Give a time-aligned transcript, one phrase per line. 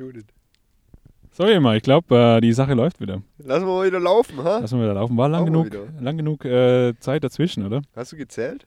[0.00, 0.24] Judith.
[1.32, 3.22] So, immer, ich glaube, äh, die Sache läuft wieder.
[3.38, 4.58] Lassen wir mal wieder laufen, ha?
[4.58, 5.16] Lassen wir wieder laufen.
[5.16, 7.82] War lang wir genug, lang genug äh, Zeit dazwischen, oder?
[7.94, 8.66] Hast du gezählt?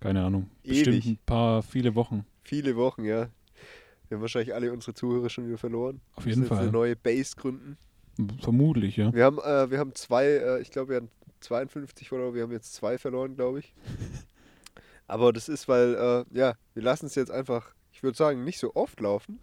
[0.00, 0.48] Keine Ahnung.
[0.62, 1.06] Bestimmt Ewig.
[1.06, 2.24] ein paar, viele Wochen.
[2.44, 3.28] Viele Wochen, ja.
[4.08, 6.00] Wir haben wahrscheinlich alle unsere Zuhörer schon wieder verloren.
[6.14, 6.58] Auf jeden Fall.
[6.58, 7.76] eine neue Base gründen.
[8.40, 9.12] Vermutlich, ja.
[9.12, 11.10] Wir haben, äh, wir haben zwei, äh, ich glaube, wir haben
[11.40, 13.74] 52 Follower, wir haben jetzt zwei verloren, glaube ich.
[15.08, 18.58] Aber das ist, weil, äh, ja, wir lassen es jetzt einfach, ich würde sagen, nicht
[18.58, 19.40] so oft laufen,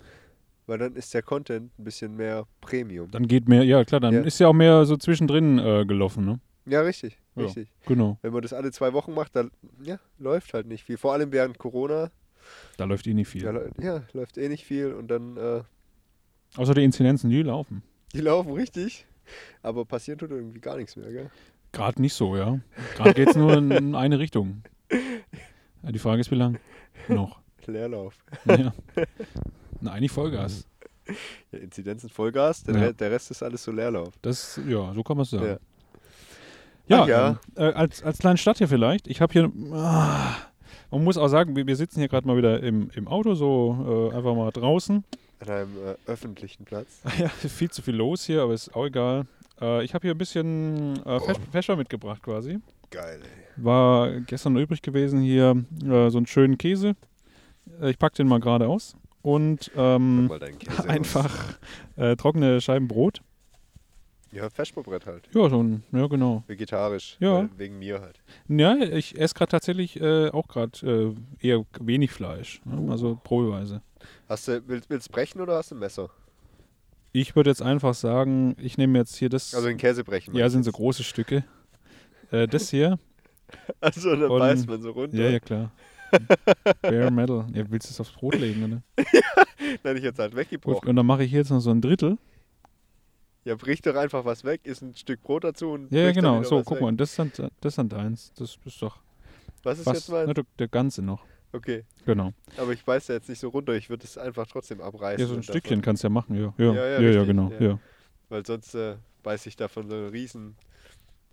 [0.67, 3.09] weil dann ist der Content ein bisschen mehr Premium.
[3.11, 4.21] Dann geht mehr, ja klar, dann Ja.
[4.21, 6.39] ist ja auch mehr so zwischendrin äh, gelaufen, ne?
[6.65, 7.43] Ja, richtig, Ja.
[7.43, 7.69] richtig.
[7.85, 8.17] Genau.
[8.23, 9.51] Wenn man das alle zwei Wochen macht, dann
[9.83, 10.97] ja, läuft halt nicht viel.
[10.97, 12.09] Vor allem während Corona,
[12.77, 13.43] Da läuft eh nicht viel.
[13.43, 15.61] ja, läu- ja läuft eh nicht viel und dann, äh,
[16.57, 17.83] Außer die Inzidenzen, die laufen.
[18.13, 19.05] die laufen richtig,
[19.61, 21.29] aber passieren tut irgendwie gar nichts mehr, gell?
[21.71, 22.59] Gerade nicht so, ja.
[22.95, 24.63] Gerade geht es nur in eine Richtung.
[25.83, 26.57] Die Frage ist, wie lang
[27.09, 27.41] noch?
[27.67, 28.15] Leerlauf.
[28.45, 28.73] Ja.
[29.85, 30.65] Na, eigentlich Vollgas.
[31.51, 32.91] Ja, Inzidenzen Vollgas, der, Ja.
[32.91, 34.13] Der Rest ist alles so Leerlauf.
[34.23, 35.45] Das, ja, so kann man es sagen.
[35.45, 35.57] Ja.
[36.87, 37.29] Ja, ja.
[37.29, 39.07] Ähm, äh, als, als kleine Stadt hier vielleicht.
[39.07, 40.35] Ich habe hier, ah,
[40.89, 44.09] man muss auch sagen, wir, wir sitzen hier gerade mal wieder im, im Auto, so
[44.11, 45.03] äh, einfach mal draußen.
[45.41, 47.01] An einem äh, öffentlichen Platz.
[47.19, 49.27] Ja, viel zu viel los hier, aber ist auch egal.
[49.61, 51.19] Äh, ich habe hier ein bisschen äh,
[51.51, 52.59] Fescher mitgebracht quasi.
[52.89, 53.63] Geil, ey.
[53.63, 56.95] War gestern übrig gewesen hier äh, so einen schönen Käse.
[57.81, 58.95] Äh, ich packe den mal gerade aus.
[59.25, 60.31] Und ähm,
[60.87, 61.57] einfach
[61.95, 63.21] äh, trockene Scheiben Brot.
[64.31, 65.27] Ja, Feschbrett halt.
[65.33, 66.43] Ja, ein, ja genau.
[66.45, 67.17] Vegetarisch.
[67.19, 67.49] Ja.
[67.57, 68.21] Wegen mir halt.
[68.47, 72.61] Ja, ich esse gerade tatsächlich äh, auch gerade äh, eher wenig Fleisch.
[72.65, 72.91] Ne?
[72.91, 73.81] Also probeweise.
[74.29, 76.11] Hast du, willst, du brechen oder hast du ein Messer?
[77.11, 79.55] Ich würde jetzt einfach sagen, ich nehme jetzt hier das.
[79.55, 80.35] Also den Käse brechen.
[80.35, 81.45] ja, sind so große Stücke.
[82.29, 82.99] Äh, das hier.
[83.79, 85.17] Also dann Und- beißt man so runter.
[85.17, 85.71] Ja, ja, klar.
[86.81, 87.45] Bare Metal.
[87.53, 88.81] Ja, willst du es aufs Brot legen, oder?
[89.83, 90.89] Dann hätte ich jetzt halt weggebrochen.
[90.89, 92.17] und dann mache ich hier jetzt noch so ein Drittel.
[93.45, 96.15] Ja, brich doch einfach was weg, isst ein Stück Brot dazu und Ja, ja dann
[96.15, 96.43] genau.
[96.43, 96.81] So, guck weg.
[96.81, 98.31] mal, und das ist, dann, das ist dann deins.
[98.35, 98.97] Das ist doch
[99.63, 99.95] Was ist was.
[99.97, 100.27] jetzt mein?
[100.27, 101.23] Ne, der, ganze noch.
[101.51, 102.33] Okay, Genau.
[102.57, 105.19] aber ich beiß da jetzt nicht so runter, ich würde es einfach trotzdem abreißen.
[105.21, 106.53] Ja, so ein Stückchen Davon, kannst du ja machen, ja.
[106.57, 107.51] Ja, Ja, ja, ja, ja, genau.
[107.59, 107.67] ja.
[107.67, 107.79] Ja.
[108.29, 110.55] weil sonst äh, beiß ich davon so einen riesen.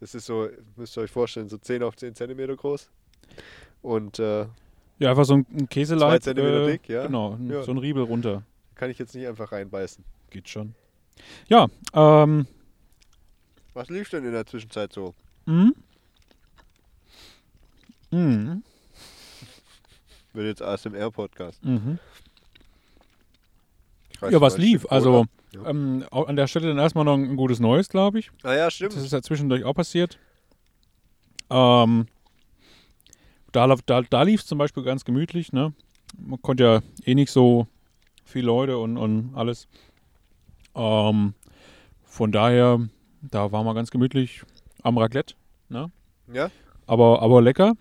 [0.00, 2.88] Das ist so, müsst ihr euch vorstellen, so 10 auf 10 Zentimeter groß.
[3.82, 4.46] Und äh,
[4.98, 6.10] ja, einfach so ein, Käseleib.
[6.10, 7.06] Zwei Zentimeter äh, dick, ja.
[7.06, 7.62] Genau, Ja.
[7.62, 8.42] so ein Riebel runter.
[8.76, 10.04] kann ich jetzt nicht einfach reinbeißen.
[10.30, 10.74] Geht schon.
[11.48, 12.46] Ja, ähm,
[13.74, 15.14] Was lief denn in der Zwischenzeit so?
[15.46, 15.74] mhm.
[18.10, 18.62] Mhm.
[20.34, 21.64] Wird jetzt ASMR-Podcast.
[21.64, 21.98] Mhm.
[24.30, 24.86] Ja, was lief?
[24.90, 25.26] Also.
[25.52, 25.66] Ja.
[25.68, 28.30] ähm, an der Stelle dann erstmal noch ein gutes Neues, glaube ich.
[28.42, 28.94] Ah ja, stimmt.
[28.96, 30.18] Das ist ja zwischendurch auch passiert.
[31.50, 32.06] Ähm,
[33.52, 35.52] da da, da lief es zum Beispiel ganz gemütlich.
[35.52, 35.72] Ne?
[36.18, 37.66] Man konnte ja eh nicht so
[38.24, 39.68] viele Leute und, und alles.
[40.74, 41.34] Ähm,
[42.04, 42.80] von daher,
[43.22, 44.42] da waren wir ganz gemütlich
[44.82, 45.34] am Raclette.
[45.68, 45.90] Ne?
[46.32, 46.50] Ja,
[46.86, 47.74] Aber, aber lecker.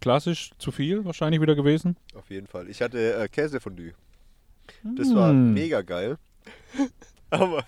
[0.00, 1.96] Klassisch zu viel wahrscheinlich wieder gewesen.
[2.14, 2.68] auf jeden Fall.
[2.70, 3.92] Ich hatte äh, Käsefondue.
[4.96, 5.52] Das war Mm.
[5.54, 6.16] mega geil.
[7.30, 7.64] Aber,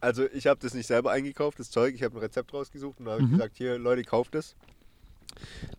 [0.00, 1.94] also ich habe das nicht selber eingekauft, das Zeug.
[1.94, 3.30] Ich habe ein Rezept rausgesucht und habe Mhm.
[3.30, 4.54] gesagt, hier Leute, kauft es.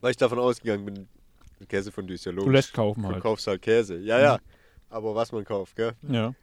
[0.01, 1.07] Weil ich davon ausgegangen bin,
[1.67, 2.45] Käsefondue ist ja logisch.
[2.45, 3.21] Du lässt kaufen Du halt.
[3.23, 3.97] kaufst halt Käse.
[3.97, 4.39] Ja, ja.
[4.89, 5.93] Aber was man kauft, gell?
[6.07, 6.33] Ja.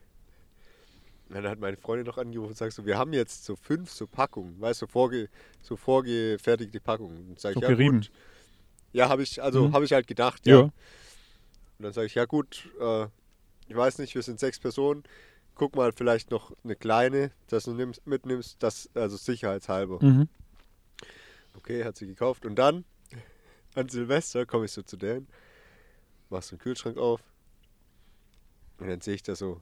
[1.29, 4.05] Dann hat meine Freundin noch angerufen und sagt so, wir haben jetzt so fünf so
[4.05, 5.29] Packungen, weißt du, so, vorge,
[5.61, 7.29] so vorgefertigte Packungen.
[7.29, 8.01] Und sag So ich, ja, gerieben.
[8.01, 8.11] gut.
[8.91, 9.73] Ja, habe ich, also Mhm.
[9.73, 10.55] habe ich halt gedacht, ja.
[10.55, 10.61] Ja.
[10.63, 10.73] Und
[11.79, 13.05] dann sage ich, ja gut, äh,
[13.69, 15.03] ich weiß nicht, wir sind sechs Personen,
[15.55, 20.03] guck mal vielleicht noch eine kleine, dass du nimmst, mitnimmst, das, also sicherheitshalber.
[20.03, 20.27] Mhm.
[21.55, 22.45] Okay, hat sie gekauft.
[22.45, 22.83] Und dann,
[23.75, 25.27] an Silvester, komme ich so zu denen,
[26.29, 27.21] machst den Kühlschrank auf
[28.77, 29.61] und dann sehe ich da so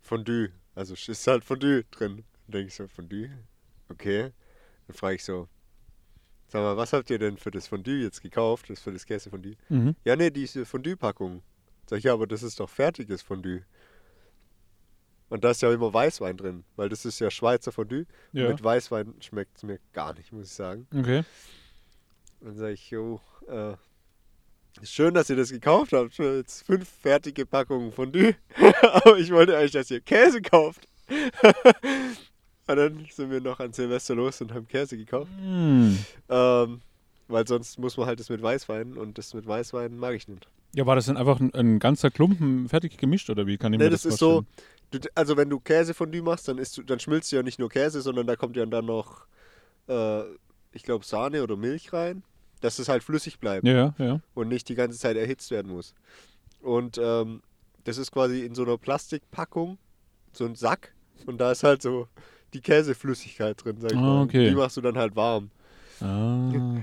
[0.00, 0.50] Fondue.
[0.74, 2.24] Also ist halt Fondue drin.
[2.46, 3.30] Dann denke ich so, Fondue?
[3.88, 4.32] Okay.
[4.86, 5.48] Dann frage ich so,
[6.48, 8.68] sag mal, was habt ihr denn für das Fondue jetzt gekauft?
[8.68, 9.56] Das für das Käsefondue?
[9.68, 9.96] Mhm.
[10.04, 11.42] Ja, nee, diese Fondue-Packung.
[11.88, 13.62] Sag ich, ja, aber das ist doch fertiges Fondue.
[15.30, 18.06] Und da ist ja immer Weißwein drin, weil das ist ja Schweizer Fondue.
[18.32, 18.48] Und Ja.
[18.48, 20.86] mit Weißwein schmeckt es mir gar nicht, muss ich sagen.
[20.94, 21.24] Okay.
[22.44, 23.72] Dann sage ich, jo, äh,
[24.82, 26.18] schön, dass ihr das gekauft habt.
[26.18, 28.34] Jetzt fünf fertige Packungen Fondue.
[28.82, 30.86] Aber ich wollte eigentlich, dass ihr Käse kauft.
[32.66, 35.30] und dann sind wir noch an Silvester los und haben Käse gekauft.
[35.40, 35.98] Mhm.
[36.28, 36.80] Ähm,
[37.28, 40.46] weil sonst muss man halt das mit Weißwein und das mit Weißwein mag ich nicht.
[40.74, 43.78] Ja, war das denn einfach ein, ein ganzer Klumpen fertig gemischt oder wie kann ich
[43.78, 45.00] Nee, mir das, das, ist so, vorstellen?
[45.02, 48.02] du, also wenn du Käsefondue machst, dann, isst du, dann schmilzt ja nicht nur Käse,
[48.02, 49.24] sondern da kommt ja dann noch,
[49.88, 50.24] äh,
[50.72, 52.22] ich glaube, Sahne oder Milch rein,
[52.64, 55.94] dass es halt flüssig bleibt Ja, ja, und nicht die ganze Zeit erhitzt werden muss.
[56.62, 57.42] Und ähm,
[57.84, 59.76] das ist quasi in so einer Plastikpackung,
[60.32, 60.94] so ein Sack.
[61.26, 62.08] Und da ist halt so
[62.54, 64.22] die Käseflüssigkeit drin, sag ich Ah, mal.
[64.24, 64.48] okay.
[64.48, 65.50] Die machst du dann halt warm.
[66.00, 66.80] Ah.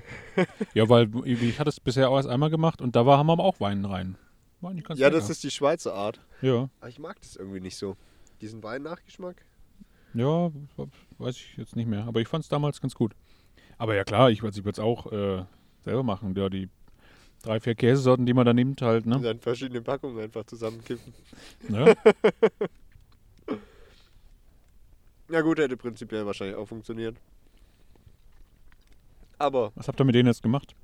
[0.74, 3.40] ja, weil ich hatte es bisher auch erst einmal gemacht und da war, haben wir
[3.40, 4.18] auch Wein rein.
[4.62, 5.20] War nicht ganz Ja, lecker.
[5.20, 6.20] das ist die Schweizer Art.
[6.42, 7.98] Ja, Aber ich mag das irgendwie nicht so.
[8.42, 9.44] Diesen Wein-Nachgeschmack.
[10.14, 10.52] ja,
[11.18, 12.06] weiß ich jetzt nicht mehr.
[12.06, 13.14] Aber ich fand es damals ganz gut.
[13.80, 15.44] Aber ja klar, ich, also ich würde es auch äh,
[15.84, 16.36] selber machen.
[16.36, 16.70] Ja, die
[17.44, 19.22] drei, vier Käsesorten, die man da nimmt, halt, Und ne?
[19.22, 21.14] dann verschiedene Packungen einfach zusammenkippen.
[21.70, 21.94] Ja,
[25.30, 27.16] Ja gut, hätte prinzipiell wahrscheinlich auch funktioniert.
[29.38, 30.76] Aber was habt ihr mit denen jetzt gemacht?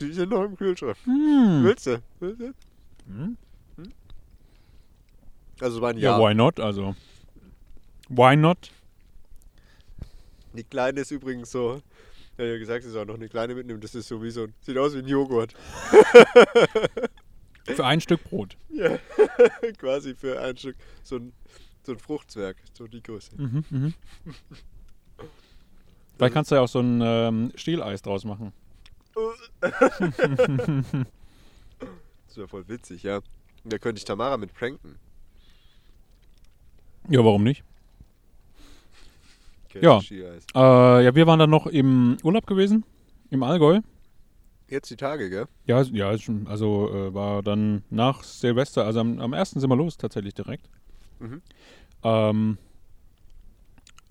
[0.00, 0.96] die sind noch im Kühlschrank.
[1.04, 1.60] Hm.
[1.62, 2.02] Willst du?
[2.18, 2.52] Willst du?
[3.06, 3.36] Hm?
[5.60, 6.58] Also es war ein Ja, why not?
[6.58, 6.96] Also,
[8.08, 8.72] why not?
[10.54, 11.80] Die kleine ist übrigens so,
[12.38, 13.80] ja, ja gesagt, sie soll noch eine kleine mitnehmen.
[13.80, 15.54] Das ist so wie so ein, sieht aus wie ein Joghurt.
[17.64, 18.56] Für ein Stück Brot.
[18.70, 18.98] Ja,
[19.78, 20.76] quasi für ein Stück.
[21.02, 21.32] So ein,
[21.84, 23.30] so ein Fruchtzwerg, so die Größe.
[23.36, 23.94] Mhm, mhm.
[26.16, 28.52] Vielleicht kannst du ja auch so ein ähm, Stieleis draus machen.
[32.26, 33.20] Das wäre voll witzig, ja.
[33.64, 34.98] Da könnte ich Tamara mit pranken.
[37.08, 37.62] Ja, warum nicht?
[39.80, 40.00] Ja.
[40.54, 42.84] Äh, ja, wir waren dann noch im Urlaub gewesen,
[43.30, 43.80] im Allgäu.
[44.68, 45.46] Jetzt die Tage, gell?
[45.66, 46.08] Ja, ja,
[46.46, 49.50] also äh, war dann nach Silvester, also am, am 1.
[49.50, 50.68] sind wir los tatsächlich direkt.
[51.18, 51.42] Mhm.
[52.02, 52.58] Ähm,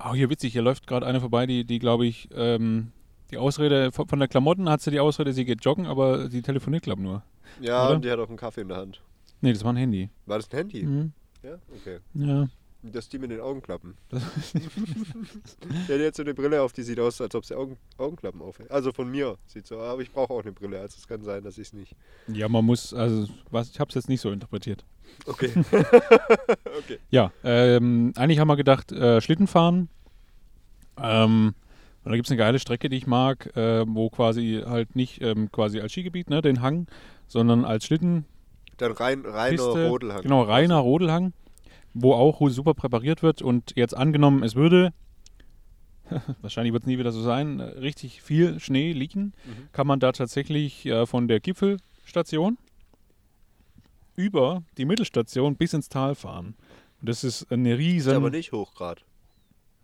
[0.04, 2.92] oh, hier witzig, hier läuft gerade eine vorbei, die, die glaube ich, ähm,
[3.32, 6.42] die Ausrede von, von der Klamotten hat sie die Ausrede, sie geht joggen, aber sie
[6.42, 7.24] telefoniert, glaube ich, nur.
[7.60, 7.96] Ja, Oder?
[7.96, 9.02] und die hat auch einen Kaffee in der Hand.
[9.42, 10.10] Nee, das war ein Handy.
[10.26, 10.84] War das ein Handy?
[10.84, 11.14] Mhm.
[11.44, 12.00] Ja, okay.
[12.14, 12.48] Ja.
[12.92, 13.96] Das die mit den Augenklappen.
[14.12, 18.42] Der hat jetzt so eine Brille auf, die sieht aus, als ob sie Augen, Augenklappen
[18.42, 18.72] aufhält.
[18.72, 21.44] Also von mir sieht so, aber ich brauche auch eine Brille, also es kann sein,
[21.44, 21.96] dass ich es nicht.
[22.28, 24.84] ja, man muss, also was, ich habe es jetzt nicht so interpretiert.
[25.26, 25.52] Okay.
[26.80, 26.98] okay.
[27.10, 29.90] Ja, ähm, eigentlich haben wir gedacht, äh, Schlitten fahren.
[31.02, 31.54] Ähm,
[32.04, 35.22] und da gibt es eine geile Strecke, die ich mag, äh, wo quasi halt nicht
[35.22, 36.88] ähm, quasi als Skigebiet, ne, den Hang,
[37.28, 38.26] sondern als Schlitten,
[38.78, 40.22] Dann rein, reiner Piste, Rodelhang.
[40.24, 41.34] genau, reiner Rodelhang,
[41.94, 44.94] wo auch super präpariert wird und jetzt angenommen, es würde,
[46.42, 49.70] wahrscheinlich wird es nie wieder so sein, richtig viel Schnee liegen, Mhm.
[49.72, 52.58] kann man da tatsächlich äh, von der Gipfelstation
[54.16, 56.56] über die Mittelstation bis ins Tal fahren.
[57.00, 58.14] Und das ist eine Ist riesen...
[58.14, 59.04] aber nicht Hochgrad.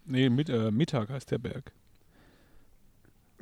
[0.06, 1.72] Nee, mit, äh, Mittag heißt der Berg.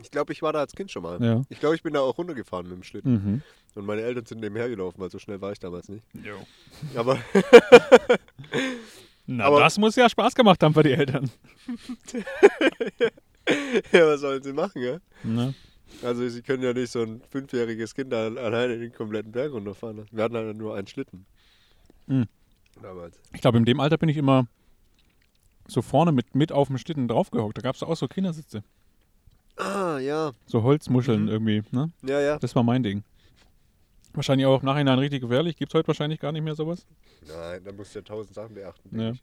[0.01, 1.21] Ich glaube, ich war da als Kind schon mal.
[1.24, 1.42] Ja.
[1.50, 3.13] Ich glaube, ich bin da auch runtergefahren mit dem Schlitten.
[3.13, 3.42] Mhm.
[3.75, 6.03] Und meine Eltern sind nebenher gelaufen, weil so schnell war ich damals nicht.
[6.95, 7.19] Aber
[9.27, 11.30] Na, Aber- das muss ja Spaß gemacht haben für die Eltern.
[13.92, 14.97] ja, was sollen sie machen, ja?
[15.24, 15.53] Ne?
[16.03, 19.97] Also sie können ja nicht so ein fünfjähriges Kind da alleine den kompletten Berg runterfahren
[19.97, 20.09] lassen.
[20.15, 21.25] Wir hatten halt nur einen Schlitten.
[22.07, 22.25] Mhm.
[22.81, 23.19] Damals.
[23.33, 24.47] Ich glaube, in dem Alter bin ich immer
[25.68, 27.57] so vorne mit, mit auf dem Schlitten draufgehockt.
[27.57, 28.63] Da gab es auch so Kindersitze.
[29.57, 30.31] Ah, ja.
[30.48, 31.30] So Holzmuscheln Mhm.
[31.30, 31.63] irgendwie.
[31.72, 31.92] Ne?
[32.06, 32.40] Ja, ja.
[32.40, 33.04] Das war mein Ding.
[34.13, 35.57] Wahrscheinlich auch im Nachhinein richtig gefährlich.
[35.57, 36.86] Gibt es heute wahrscheinlich gar nicht mehr sowas.
[37.28, 39.00] Nein, da musst du ja tausend Sachen beachten.
[39.00, 39.13] Ja.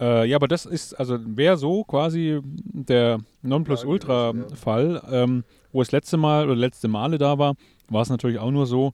[0.00, 5.02] Äh, ja, aber das ist, also wäre so quasi der Nonplusultra-Fall.
[5.10, 7.54] Ähm, wo das letzte Mal oder letzte Male da war,
[7.88, 8.92] war es natürlich auch nur so,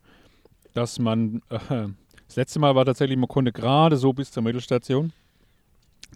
[0.73, 1.88] dass man, äh,
[2.26, 5.12] das letzte Mal war tatsächlich, man konnte gerade so bis zur Mittelstation.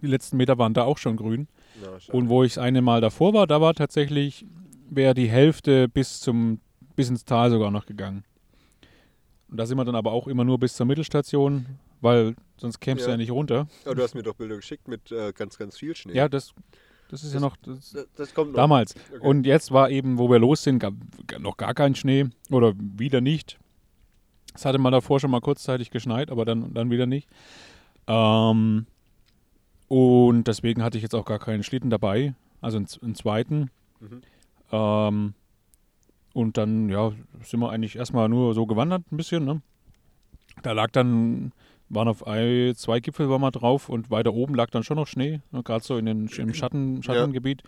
[0.02, 1.48] Die letzten Meter waren da auch schon grün.
[1.82, 2.12] Na.
[2.14, 4.44] Und wo ich das eine Mal davor war, da war tatsächlich,
[4.90, 6.60] wäre die Hälfte bis zum,
[6.96, 8.24] bis ins Tal sogar noch gegangen.
[9.50, 11.66] Und da sind wir dann aber auch immer nur bis zur Mittelstation,
[12.00, 13.14] weil sonst kämst du Ja.
[13.14, 13.66] ja nicht runter.
[13.84, 16.14] Aber du hast mir doch Bilder geschickt mit äh, ganz, ganz viel Schnee.
[16.14, 16.52] Ja, das,
[17.10, 18.56] das ist ja Das- noch das, Das, kommt noch.
[18.56, 18.94] damals.
[19.14, 19.26] Okay.
[19.26, 20.94] Und jetzt war eben, wo wir los sind, gab
[21.38, 23.58] noch gar kein Schnee oder wieder nicht.
[24.54, 27.28] Es hatte mal davor schon mal kurzzeitig geschneit, aber dann, dann wieder nicht.
[28.06, 28.86] Ähm,
[29.88, 33.70] und deswegen hatte ich jetzt auch gar keinen Schlitten dabei, also einen, einen zweiten.
[34.00, 34.20] Mhm.
[34.70, 35.34] Ähm,
[36.34, 39.44] und dann, ja, sind wir eigentlich erstmal nur so gewandert ein bisschen.
[39.44, 39.62] Ne?
[40.62, 41.52] Da lag dann,
[41.88, 45.06] waren auf ein, zwei Gipfel waren wir drauf und weiter oben lag dann schon noch
[45.06, 45.62] Schnee, ne?
[45.62, 47.62] gerade so in den, im Schatten, Schattengebiet.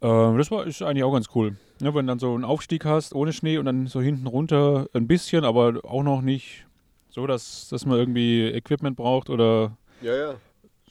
[0.00, 1.56] Ähm, das war, ist eigentlich auch ganz cool.
[1.80, 1.94] Ne?
[1.94, 5.06] Wenn du dann so einen Aufstieg hast ohne Schnee und dann so hinten runter ein
[5.06, 6.66] bisschen, aber auch noch nicht
[7.10, 10.34] so, dass, dass man irgendwie Equipment braucht oder Ja, ja.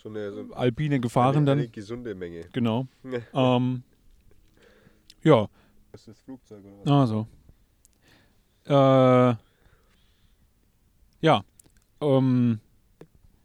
[0.03, 1.59] So eine, so alpine Gefahren eine, dann.
[1.59, 2.41] eine gesunde Menge.
[2.51, 2.87] Genau.
[3.03, 3.55] Ja.
[3.57, 3.83] Ähm,
[5.23, 5.47] ja,
[5.93, 6.91] Das ist das Flugzeug oder was?
[6.91, 7.27] Also.
[8.65, 9.35] Äh,
[11.21, 11.41] ja.
[12.01, 12.59] Ähm,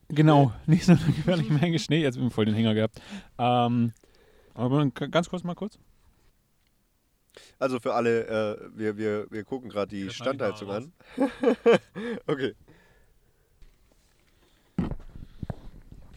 [0.08, 0.52] genau.
[0.66, 2.02] Nicht so eine gefährliche Menge Schnee.
[2.02, 3.00] Jetzt bin ich voll den Hänger gehabt.
[3.38, 3.92] Ähm,
[4.54, 5.78] aber ganz kurz mal kurz.
[7.60, 10.92] Also für alle, äh, wir, wir, wir gucken gerade die Standheizung an.
[12.26, 12.56] okay.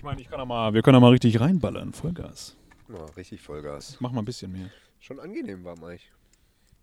[0.02, 2.58] Ich meine, ich kann mal, wir können auch mal richtig reinballern, Vollgas.
[2.90, 3.98] Ja, richtig Vollgas.
[4.00, 4.72] Mach mal ein bisschen mehr.
[5.00, 6.12] Schon angenehm warm eigentlich.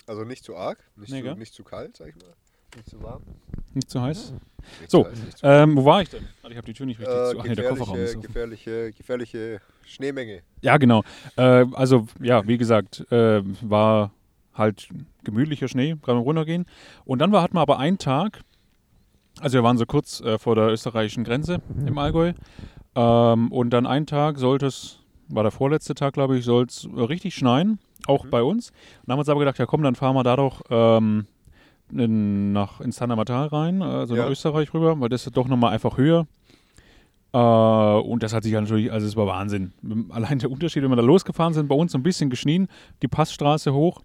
[0.07, 2.33] Also nicht zu arg, nicht, Nee, zu, nicht zu kalt, sag ich mal.
[2.77, 3.25] Nicht zu warm.
[3.75, 4.35] Nicht zu heiß.
[4.81, 6.29] Nicht So, zu heiß, zu Ähm, wo war ich denn?
[6.49, 7.41] Ich habe die Tür nicht richtig äh, zu.
[7.41, 8.23] Ach nee, der Kofferraum ist gefährliche, offen.
[8.23, 10.43] gefährliche, gefährliche Schneemenge.
[10.61, 11.03] Ja, genau.
[11.37, 14.13] Äh, also, ja, wie gesagt, äh, war
[14.55, 14.91] halt
[15.25, 16.67] gemütlicher Schnee, kann man runtergehen.
[17.05, 18.43] Und dann war, hatten wir aber einen Tag,
[19.41, 22.33] also wir waren so kurz äh, vor der österreichischen Grenze im Allgäu.
[23.01, 26.89] Ähm, und dann einen Tag sollte es, war der vorletzte Tag, glaube ich, soll es
[26.93, 28.31] richtig schneien, auch Mhm.
[28.31, 28.71] bei uns.
[28.71, 28.77] Und
[29.07, 31.27] dann haben wir uns aber gedacht, ja komm, dann fahren wir da doch ähm,
[31.93, 34.25] in, nach, ins Sanamatal rein, also Ja.
[34.25, 36.27] nach Österreich rüber, weil das ist doch nochmal einfach höher.
[37.33, 39.73] Äh, und das hat sich ja natürlich, also es war Wahnsinn.
[40.11, 42.69] Allein der Unterschied, wenn wir da losgefahren sind, bei uns so ein bisschen geschnien,
[43.03, 44.03] die Passstraße hoch,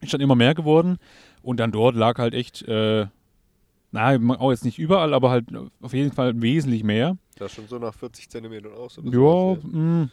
[0.00, 0.96] ist dann immer mehr geworden.
[1.42, 3.06] Und dann dort lag halt echt, äh,
[3.90, 5.46] na, auch jetzt nicht überall, aber halt
[5.82, 7.16] auf jeden Fall wesentlich mehr.
[7.42, 8.98] Das schon so nach 40 Zentimetern aus.
[9.02, 10.08] Ja, mh,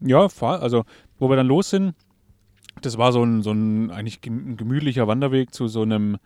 [0.00, 0.84] ja, fa- also
[1.18, 1.94] wo wir dann los sind,
[2.82, 6.18] das war so ein, so ein eigentlich gemütlicher Wanderweg zu so einem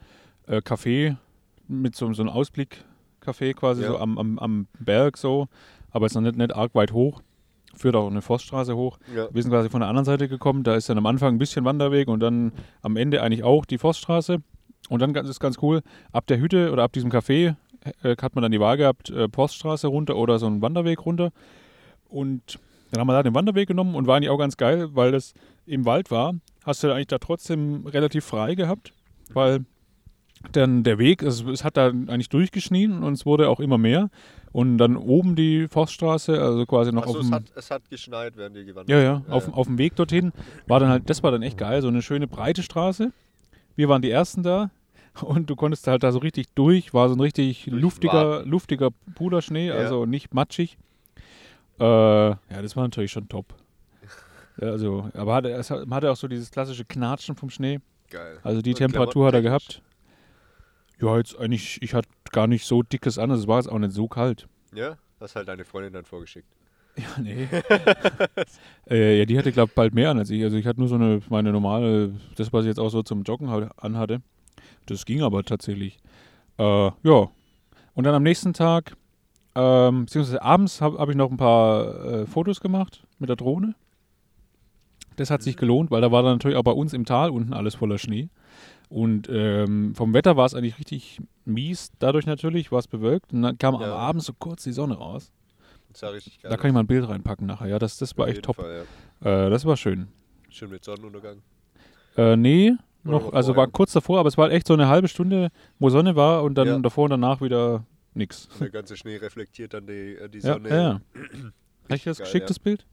[0.47, 1.17] äh, Café
[1.69, 3.89] mit so, so einem Ausblick-Café quasi Ja.
[3.89, 5.47] so am, am, am Berg so,
[5.91, 7.23] aber ist noch nicht, nicht arg weit hoch.
[7.77, 8.99] Führt auch eine Forststraße hoch.
[9.15, 9.29] Ja.
[9.33, 10.65] Wir sind quasi von der anderen Seite gekommen.
[10.65, 12.51] Da ist dann am Anfang ein bisschen Wanderweg und dann
[12.83, 14.39] am Ende eigentlich auch die Forststraße.
[14.89, 17.55] Und dann ist ganz cool, ab der Hütte oder ab diesem Café
[18.05, 21.31] hat man dann die Wahl gehabt, äh, Poststraße runter oder so einen Wanderweg runter.
[22.09, 22.59] Und
[22.91, 25.35] dann haben wir da den Wanderweg genommen und war eigentlich auch ganz geil, weil das
[25.67, 26.35] im Wald war.
[26.65, 28.93] Hast du eigentlich da trotzdem relativ frei gehabt,
[29.33, 29.65] weil
[30.53, 34.11] dann der Weg, es, es hat da eigentlich durchgeschnien und es wurde auch immer mehr.
[34.53, 37.35] Und dann oben die Forststraße, also quasi noch Achso, auf es dem.
[37.35, 40.33] hat, es hat geschneit, während ihr gewandert Ja, ja, auf, auf dem Weg dorthin
[40.67, 43.13] war dann halt, das war dann echt geil, so eine schöne breite Straße.
[43.77, 44.71] Wir waren die Ersten da
[45.23, 48.91] und du konntest halt da so richtig durch, war so ein richtig Durch luftiger, luftiger
[49.15, 49.75] Puderschnee, Ja.
[49.75, 50.77] also nicht matschig.
[51.79, 53.55] Äh, ja, das war natürlich schon top.
[54.61, 57.81] Also, aber hatte, es hatte auch so dieses klassische Knatschen vom Schnee.
[58.11, 58.39] Geil.
[58.43, 59.81] Also die Und Temperatur hat er gehabt.
[61.01, 63.79] Ja, jetzt eigentlich, ich hatte gar nicht so dickes an, also es war jetzt auch
[63.79, 64.47] nicht so kalt.
[64.75, 66.49] Ja, hast halt deine Freundin dann vorgeschickt.
[66.97, 67.49] Ja, nee.
[68.91, 70.43] äh, ja, die hatte, glaube ich, bald mehr an als ich.
[70.43, 73.23] Also ich hatte nur so eine, meine normale, das, was ich jetzt auch so zum
[73.23, 74.21] Joggen ha- anhatte.
[74.91, 75.99] Das ging aber tatsächlich.
[76.59, 76.63] Äh,
[77.03, 77.31] ja.
[77.95, 78.97] Und dann am nächsten Tag,
[79.55, 83.75] ähm, beziehungsweise abends habe hab ich noch ein paar äh, Fotos gemacht mit der Drohne.
[85.17, 87.53] Das hat sich gelohnt, weil da war dann natürlich auch bei uns im Tal unten
[87.53, 88.29] alles voller Schnee.
[88.89, 93.33] Und ähm, vom Wetter war es eigentlich richtig mies, dadurch natürlich, war es bewölkt.
[93.33, 93.81] Und dann kam Ja.
[93.83, 95.31] am Abend so kurz die Sonne raus.
[95.91, 97.69] Das sah richtig geil Da kann ich mal ein Bild reinpacken nachher.
[97.69, 98.57] Ja, das, das war Auf echt top.
[98.57, 98.85] Fall,
[99.23, 99.47] ja.
[99.47, 100.09] Äh, das war schön.
[100.49, 101.43] Schön mit Sonnenuntergang.
[102.17, 105.51] Äh, nee, noch, also war kurz davor, aber es war echt so eine halbe Stunde,
[105.79, 106.79] wo Sonne war und dann Ja.
[106.79, 108.47] davor und danach wieder nix.
[108.55, 110.69] Und der ganze Schnee reflektiert dann die, äh, die Sonne.
[110.69, 110.77] ja.
[110.77, 111.01] ja.
[111.85, 112.87] Habe ich das geschickt, das Bild?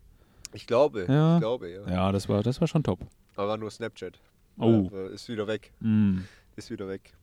[0.53, 1.35] Ich glaube, Ja.
[1.35, 1.87] ich glaube, ja.
[1.87, 2.99] Ja, das war, das war schon top.
[3.35, 4.19] Aber war nur Snapchat.
[4.57, 4.89] Oh.
[4.91, 5.71] Ja, ist wieder weg.
[5.81, 6.21] Mm.
[6.55, 7.13] Ist wieder weg.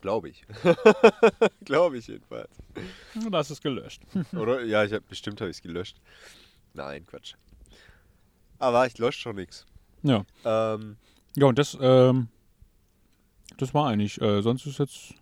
[0.00, 0.44] Glaube ich.
[1.64, 2.50] glaube ich jedenfalls.
[3.30, 4.02] Das ist gelöscht.
[4.32, 4.62] Oder?
[4.64, 5.96] Ja, ich hab, bestimmt habe ich es gelöscht.
[6.74, 7.34] Nein, Quatsch.
[8.60, 9.66] Aber ich lösche schon nichts.
[10.02, 10.24] Ja.
[10.44, 10.96] Ähm,
[11.36, 12.28] Ja, und das, ähm,
[13.56, 15.14] das war eigentlich, äh, sonst ist jetzt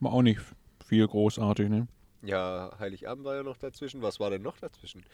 [0.00, 0.40] war auch nicht
[0.84, 1.88] viel großartig, ne?
[2.22, 4.02] ja, Heiligabend war ja noch dazwischen.
[4.02, 5.04] Was war denn noch dazwischen?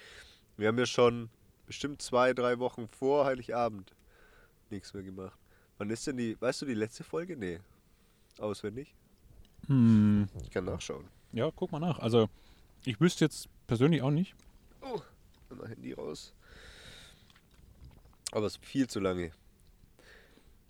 [0.57, 1.28] Wir haben ja schon
[1.66, 3.95] bestimmt zwei, drei Wochen vor Heiligabend
[4.71, 5.38] nichts mehr gemacht.
[5.78, 7.37] Wann ist denn die, weißt du die letzte Folge?
[7.37, 7.61] Nee.
[8.38, 8.95] Auswendig?
[9.66, 10.28] Hm.
[10.42, 11.04] Ich kann nachschauen.
[11.33, 11.99] Ja, guck mal nach.
[11.99, 12.28] Also,
[12.85, 14.35] ich wüsste jetzt persönlich auch nicht.
[15.50, 16.33] Nimm mal Handy raus.
[18.33, 19.31] Aber es ist viel zu lange.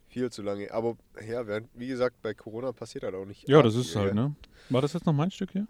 [0.09, 0.71] Viel zu lange.
[0.71, 3.49] Aber ja, während, wie gesagt, bei Corona passiert halt auch nicht.
[3.49, 4.35] Ja, das ist halt, ne?
[4.69, 5.67] War das jetzt noch mein Stück hier?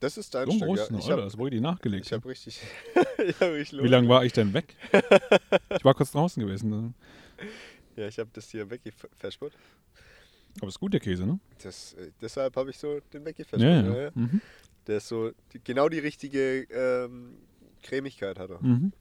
[0.00, 0.74] Das ist dein So Stück, ja.
[0.74, 2.06] ne, Ich Alter, habe das wurde die nachgelegt.
[2.06, 2.60] ich hab richtig,
[3.18, 4.74] ich hab richtig Wie lange war ich denn weg?
[5.76, 6.70] ich war kurz draußen gewesen.
[6.70, 6.94] ne?
[7.96, 9.52] Ja, ich habe das hier weggefespert.
[10.60, 11.38] Aber ist gut, der Käse, ne?
[11.62, 13.60] Das, äh, deshalb habe ich so den weggefespert.
[13.60, 14.02] Ja, Ja, ja.
[14.04, 14.10] ja.
[14.14, 14.40] Mhm.
[14.86, 17.36] Der ist so, die, genau die richtige ähm,
[17.82, 18.62] Cremigkeit hat er.
[18.62, 18.92] Mhm.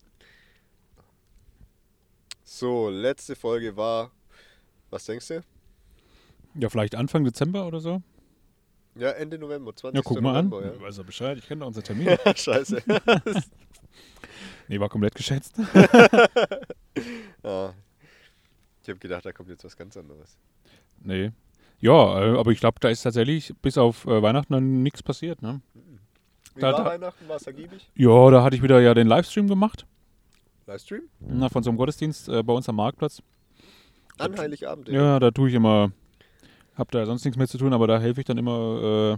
[2.53, 4.12] So, letzte Folge war,
[4.89, 5.41] was denkst du?
[6.55, 8.01] Ja, vielleicht Anfang Dezember oder so.
[8.96, 9.96] Ja, Ende November, 20.
[9.96, 10.50] Ja, guck mal an.
[10.50, 12.08] November, Ich weiß ja Bescheid, ich kenne doch unsere Termin.
[12.08, 12.17] Ja.
[12.36, 12.84] Scheiße.
[14.67, 15.55] nee, war komplett geschätzt.
[17.43, 17.74] Ah.
[18.84, 20.38] Ich habe gedacht, da kommt jetzt was ganz anderes.
[21.00, 21.31] Nee.
[21.79, 25.41] Ja, äh, aber ich glaube, da ist tatsächlich bis auf äh, Weihnachten dann nichts passiert,
[25.41, 25.62] ne?
[26.53, 27.27] Wie Da- war da- Weihnachten?
[27.29, 27.89] War es ergiebig?
[27.96, 29.88] Ja, da hatte ich wieder ja den Livestream gemacht.
[30.71, 31.01] Livestream?
[31.19, 33.21] Na, von so einem Gottesdienst äh, bei uns am Marktplatz.
[34.17, 34.87] An Heiligabend.
[34.89, 35.91] Ja, da tue ich immer,
[36.75, 39.17] hab da sonst nichts mehr zu tun, aber da helfe ich dann immer,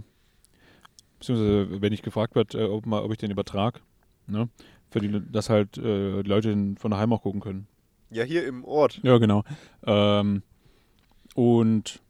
[1.18, 3.80] beziehungsweise wenn ich gefragt wird, äh, ob, ob ich den übertrag,
[4.26, 4.48] ne?
[4.90, 7.66] Für die, dass halt äh, die Leute von daheim auch gucken können.
[8.10, 9.00] Ja, hier im Ort.
[9.02, 9.42] Ja, genau.
[9.84, 10.42] Ähm,
[11.34, 12.00] und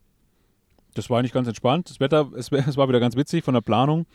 [0.94, 1.88] das war eigentlich ganz entspannt.
[1.88, 4.06] Das Wetter, es, es war wieder ganz witzig von der Planung.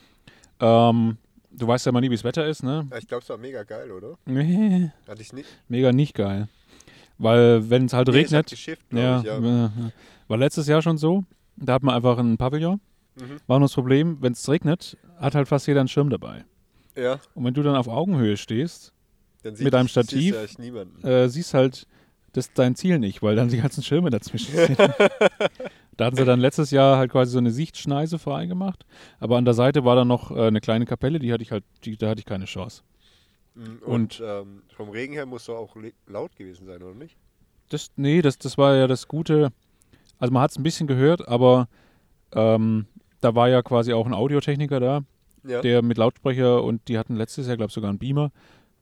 [0.59, 1.17] Ähm,
[1.51, 2.87] du weißt ja mal nie, wie das Wetter ist, ne?
[2.91, 4.17] Ja, Ich glaube, es war mega geil, oder?
[4.25, 5.47] Nee, Hatte ich nicht.
[5.67, 6.47] mega nicht geil.
[7.17, 9.41] Weil wenn es halt Nee, regnet, geschifft, ja, ich, ja.
[10.27, 11.25] war letztes Jahr schon so.
[11.57, 12.79] Da hat man einfach einen Pavillon.
[13.15, 13.39] Mhm.
[13.47, 16.45] War nur das Problem, wenn es regnet, hat halt fast jeder einen Schirm dabei.
[16.95, 18.93] Ja, Und wenn du dann auf Augenhöhe stehst,
[19.43, 20.35] dann Mit einem siehst du Stativ?
[20.35, 21.05] ja echt niemanden.
[21.05, 21.85] äh, siehst halt
[22.33, 24.77] das dein Ziel nicht, weil dann die ganzen Schirme dazwischen sind.
[25.97, 28.85] da hatten sie dann letztes Jahr halt quasi so eine Sichtschneise freigemacht,
[29.19, 31.63] aber an der Seite war dann noch äh, eine kleine Kapelle, die hatte ich halt,
[31.85, 32.83] die, da hatte ich keine Chance.
[33.55, 35.75] Mhm, Und, und- ähm, vom Regen her muss doch auch
[36.07, 37.17] laut gewesen sein, oder nicht?
[37.69, 39.51] Das, nee, das, das war ja das Gute.
[40.17, 41.67] Also man hat es ein bisschen gehört, aber
[42.33, 42.85] ähm,
[43.21, 45.01] da war ja quasi auch ein Audiotechniker da,
[45.45, 45.61] Ja.
[45.61, 48.31] der mit Lautsprecher und die hatten letztes Jahr, glaube ich, sogar einen Beamer.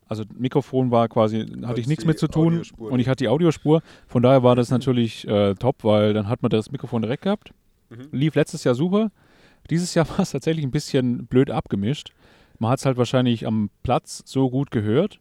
[0.08, 3.24] Also Mikrofon war quasi, hatte ich Hattest nichts mit zu tun Audiospur und ich hatte
[3.24, 3.82] die Audiospur.
[4.08, 7.52] Von daher war das natürlich äh, top, weil dann hat man das Mikrofon direkt gehabt.
[7.90, 8.08] Mhm.
[8.12, 9.12] Lief letztes Jahr super.
[9.70, 12.12] Dieses Jahr war es tatsächlich ein bisschen blöd abgemischt.
[12.60, 15.20] Man hat es halt wahrscheinlich am Platz so gut gehört.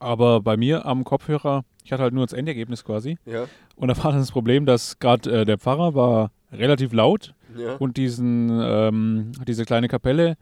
[0.00, 3.18] Aber bei mir am Kopfhörer, ich hatte halt nur das Endergebnis quasi.
[3.26, 3.44] Ja.
[3.76, 7.76] Und da war dann das Problem, dass gerade äh, der Pfarrer war relativ laut Ja.
[7.76, 10.36] und diesen, ähm, diese kleine Kapelle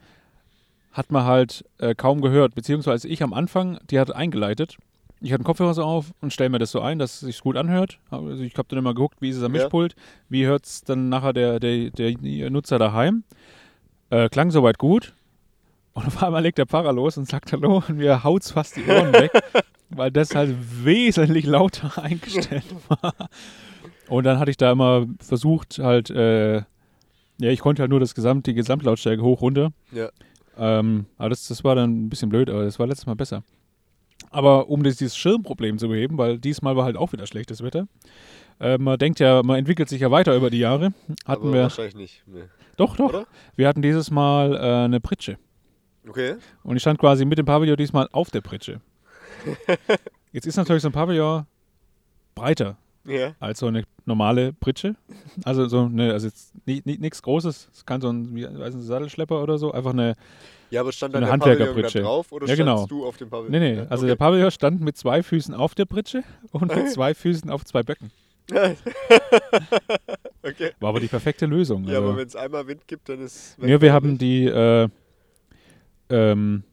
[0.93, 2.55] hat man halt äh, kaum gehört.
[2.55, 4.77] Beziehungsweise ich am Anfang, die hat eingeleitet.
[5.23, 7.41] Ich hatte einen Kopfhörer so auf und stelle mir das so ein, dass es sich
[7.41, 7.99] gut anhört.
[8.11, 9.63] Also ich habe dann immer geguckt, wie ist es am Ja.
[9.63, 9.95] Mischpult,
[10.31, 13.25] wie hört es dann nachher der, der, der Nutzer daheim.
[14.09, 15.13] Äh, klang soweit gut.
[15.93, 18.87] Und auf einmal legt der Pfarrer los und sagt Hallo und mir haut's fast die
[18.87, 19.31] Ohren weg,
[19.91, 20.55] weil das halt
[20.85, 23.15] wesentlich lauter eingestellt war.
[24.09, 28.15] Und dann hatte ich da immer versucht, halt, äh, ja, ich konnte halt nur das
[28.15, 29.73] Gesamt, die Gesamtlautstärke hoch runter.
[29.93, 30.09] Ja.
[30.57, 33.43] Ähm, aber das, das war dann ein bisschen blöd, aber das war letztes Mal besser.
[34.31, 37.89] Aber um dieses Schirmproblem zu beheben, weil diesmal war halt auch wieder schlechtes Wetter.
[38.61, 40.93] Äh, man denkt ja, man entwickelt sich ja weiter über die Jahre.
[41.25, 41.63] Hatten aber wir.
[41.63, 42.23] wahrscheinlich nicht.
[42.27, 42.43] Nee.
[42.77, 43.09] Doch, doch.
[43.09, 43.27] Oder?
[43.57, 45.39] Wir hatten dieses Mal äh, eine Pritsche.
[46.07, 46.37] Okay.
[46.63, 48.81] Und ich stand quasi mit dem Pavillon diesmal auf der Pritsche.
[50.33, 51.47] Jetzt ist natürlich so ein Pavillon
[52.35, 53.35] breiter Ja.
[53.41, 54.95] als so eine normale Pritsche.
[55.45, 57.71] Also so eine, also jetzt nichts Großes.
[57.73, 59.73] Es kann so ein, wie, weiß nicht, Sattelschlepper oder so.
[59.73, 60.17] Einfach eine.
[60.71, 62.03] Ja, aber stand So eine Handwerkerpritsche.
[62.03, 63.01] drauf oder Ja, standst genau.
[63.03, 63.51] du auf dem Pavillon?
[63.51, 63.87] Nee, nee.
[63.89, 67.65] Also der Pavillon stand mit zwei Füßen auf der Pritsche und mit zwei Füßen auf
[67.65, 68.11] zwei Böcken.
[70.43, 70.73] okay.
[70.81, 71.85] War aber die perfekte Lösung.
[71.85, 72.09] Ja, also.
[72.09, 74.89] aber wenn es einmal Wind gibt, dann ist Ja, wir haben die, äh,
[76.09, 76.65] ähm,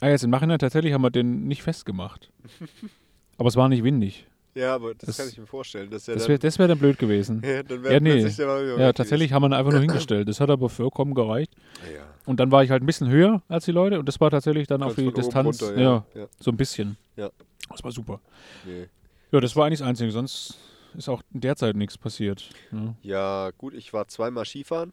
[0.00, 2.30] ah, jetzt im Nachhinein tatsächlich haben wir den nicht festgemacht.
[3.38, 4.26] Aber es war nicht windig.
[4.60, 5.90] Ja, aber das, das- kann ich mir vorstellen.
[5.90, 7.40] Dass ja Das dann, wäre das wär dann blöd gewesen.
[7.44, 8.20] ja, dann Ja, nee.
[8.20, 10.28] Ja, tatsächlich haben wir ihn einfach nur hingestellt.
[10.28, 11.54] Das hat aber vollkommen gereicht.
[11.94, 12.02] Ja.
[12.26, 14.66] Und dann war ich halt ein bisschen höher als die Leute und das war tatsächlich
[14.66, 15.62] dann auf die Distanz.
[15.62, 16.04] runter, ja.
[16.14, 16.26] ja.
[16.38, 16.98] so ein bisschen.
[17.16, 17.30] Ja.
[17.70, 18.20] Das war super.
[18.66, 18.88] Nee.
[19.32, 20.10] Ja, das war eigentlich das Einzige.
[20.10, 20.58] Sonst
[20.94, 22.50] ist auch in der Zeit nichts passiert.
[22.70, 22.94] Ja.
[23.02, 24.92] Ja, gut, ich war zweimal Skifahren.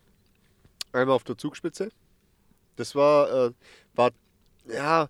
[0.94, 1.90] Einmal auf der Zugspitze.
[2.78, 3.52] Das war, äh,
[3.96, 4.12] war,
[4.72, 5.10] ja,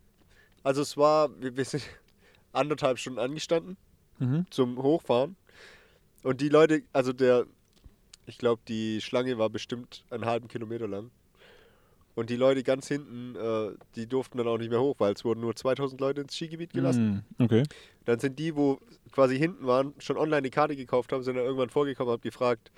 [0.63, 1.83] also es war, wir, wir sind
[2.53, 3.77] anderthalb Stunden angestanden
[4.19, 4.45] Mhm.
[4.49, 5.35] zum Hochfahren.
[6.23, 7.45] Und die Leute, also der,
[8.25, 11.11] ich glaube, die Schlange war bestimmt einen halben Kilometer lang.
[12.15, 15.23] Und die Leute ganz hinten, äh, die durften dann auch nicht mehr hoch, weil es
[15.23, 17.23] wurden nur 2000 Leute ins Skigebiet gelassen.
[17.37, 17.45] Mhm.
[17.45, 17.63] Okay.
[18.05, 18.79] Dann sind die, wo
[19.11, 22.71] quasi hinten waren, schon online eine Karte gekauft haben, sind dann irgendwann vorgekommen, haben gefragt,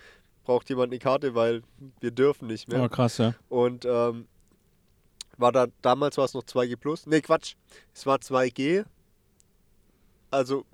[0.43, 1.61] braucht jemand eine Karte, weil
[2.01, 2.79] wir dürfen nicht mehr.
[2.79, 3.33] Aber krass, ja.
[3.47, 4.27] Und ähm,
[5.37, 7.07] war da, damals war es noch 2G Plus.
[7.07, 7.55] Ne, Quatsch.
[7.93, 8.83] Es war 2G.
[10.31, 10.65] Also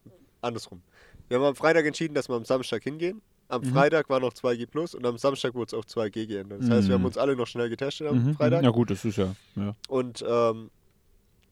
[0.45, 0.81] andersrum.
[1.27, 3.21] Wir haben am Freitag entschieden, dass wir am Samstag hingehen.
[3.47, 3.65] Am Mhm.
[3.73, 6.62] Freitag war noch 2G Plus und am Samstag wurde es auf 2G geändert.
[6.62, 7.08] Das heißt, wir haben Mhm.
[7.08, 8.34] uns alle noch schnell getestet am Mhm.
[8.36, 9.36] Freitag Ja gut, das ist ja.
[9.55, 9.75] ja.
[9.88, 10.71] und ähm,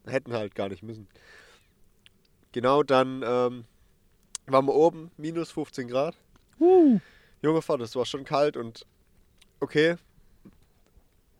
[0.06, 1.08] hätten halt gar nicht müssen.
[2.52, 3.66] Genau, dann ähm,
[4.48, 6.16] waren wir oben, minus 15 Grad.
[6.60, 8.86] Junge Vater, das war schon kalt und
[9.60, 9.96] okay.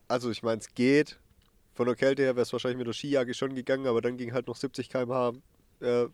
[0.08, 1.18] Also ich meine, es geht.
[1.74, 4.32] Von der Kälte her wäre es wahrscheinlich mit der Skijacke schon gegangen, aber dann ging
[4.32, 5.32] halt noch 70 km/h
[5.80, 6.06] äh,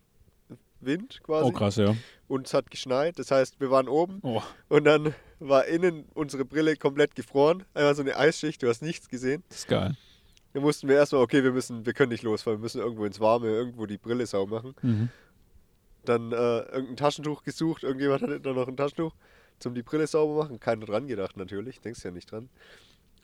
[0.81, 1.49] Wind quasi.
[1.49, 1.95] Oh krass, ja.
[2.29, 3.19] Und es hat geschneit.
[3.19, 4.43] Das heißt, wir waren oben Oh.
[4.69, 7.65] und dann war innen unsere Brille komplett gefroren.
[7.75, 9.43] Einfach so eine Eisschicht, du hast nichts gesehen.
[9.49, 9.97] Das ist geil.
[10.53, 13.21] Dann mussten wir erstmal, okay, wir müssen, wir können nicht losfahren, wir müssen irgendwo ins
[13.21, 14.75] Warme, irgendwo die Brille sau machen.
[14.83, 15.09] Mhm.
[16.05, 19.15] Dann äh, irgendein Taschentuch gesucht, irgendjemand hatte da noch ein Taschentuch
[19.59, 20.59] zum die Brille sauber machen.
[20.59, 22.49] Keiner dran gedacht natürlich, denkst ja nicht dran.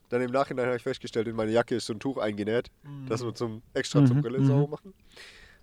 [0.08, 2.70] Dann im Nachhinein habe ich festgestellt, in meine Jacke ist so ein Tuch eingenäht,
[3.08, 4.46] das wir zum extra zum Mhm, Brille mhm.
[4.46, 4.94] sauber machen.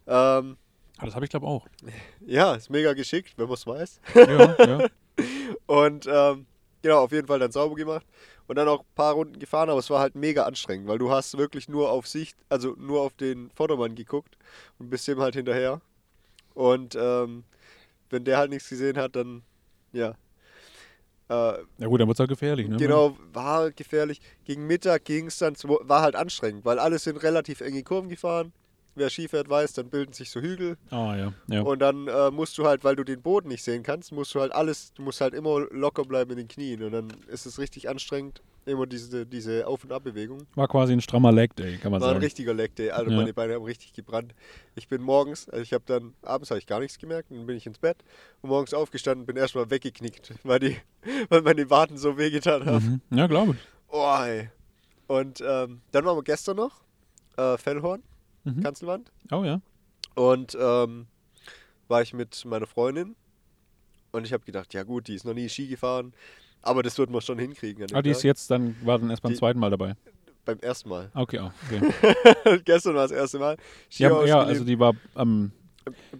[0.05, 0.57] Ähm,
[1.01, 1.67] das habe ich glaube auch.
[2.25, 4.01] ja, ist mega geschickt, wenn man es weiß.
[4.15, 4.87] Ja, ja.
[5.65, 6.45] Und ähm,
[6.83, 8.05] Genau, auf jeden Fall dann sauber gemacht
[8.45, 11.09] und dann auch ein paar Runden gefahren, aber es war halt mega anstrengend, weil du
[11.09, 14.37] hast wirklich nur auf Sicht, also nur auf den Vordermann geguckt
[14.79, 15.79] und bist dem halt hinterher.
[16.53, 17.45] Und ähm,
[18.09, 19.43] wenn der halt nichts gesehen hat, dann
[19.93, 20.09] ja.
[21.29, 22.75] Äh, Ja gut, dann wird es halt gefährlich, ne?
[22.75, 24.19] Genau, war gefährlich.
[24.43, 28.51] Gegen Mittag ging es dann, war halt anstrengend, weil alle sind relativ enge Kurven gefahren.
[28.95, 30.77] Wer Ski fährt, weiß, dann bilden sich so Hügel.
[30.91, 31.61] Ah ja, ja.
[31.61, 34.39] Und dann äh, musst du halt, weil du den Boden nicht sehen kannst, musst du
[34.39, 36.83] halt alles, du musst halt immer locker bleiben in den Knien.
[36.83, 40.45] Und dann ist es richtig anstrengend, immer diese, diese Auf- und Abbewegung.
[40.55, 42.23] War quasi ein strammer Leg Day, kann man War ein sagen.
[42.23, 42.91] richtiger Leck, Day.
[42.91, 43.17] Also Ja.
[43.17, 44.35] meine Beine haben richtig gebrannt.
[44.75, 47.57] Ich bin morgens, also ich habe dann, abends habe ich gar nichts gemerkt, dann bin
[47.57, 47.97] ich ins Bett
[48.43, 50.77] und morgens aufgestanden, bin erstmal weggeknickt, weil, die,
[51.29, 53.01] weil meine Waden so wehgetan haben.
[53.09, 53.17] Mhm.
[53.17, 53.57] Ja, glaube ich.
[53.89, 54.49] Oh, ey.
[55.07, 56.81] Und ähm, dann waren wir gestern noch,
[57.37, 58.01] äh, Fellhorn,
[58.43, 58.61] Mhm.
[58.63, 59.11] Kanzelwand.
[59.31, 59.61] Oh ja.
[60.15, 61.07] Und ähm,
[61.87, 63.15] war ich mit meiner Freundin
[64.11, 66.13] und ich habe gedacht, ja gut, die ist noch nie Ski gefahren,
[66.61, 67.85] aber das wird man schon hinkriegen.
[67.93, 68.25] Ah, die ist Tag.
[68.25, 69.95] jetzt dann, war dann erst beim Die- zweiten Mal dabei.
[70.45, 71.09] Beim ersten Mal.
[71.13, 72.59] Okay, oh, okay.
[72.65, 73.51] Gestern war das erste Mal.
[73.53, 73.59] Haben,
[73.99, 74.33] ja, ausgeliehen.
[74.39, 75.51] also die war am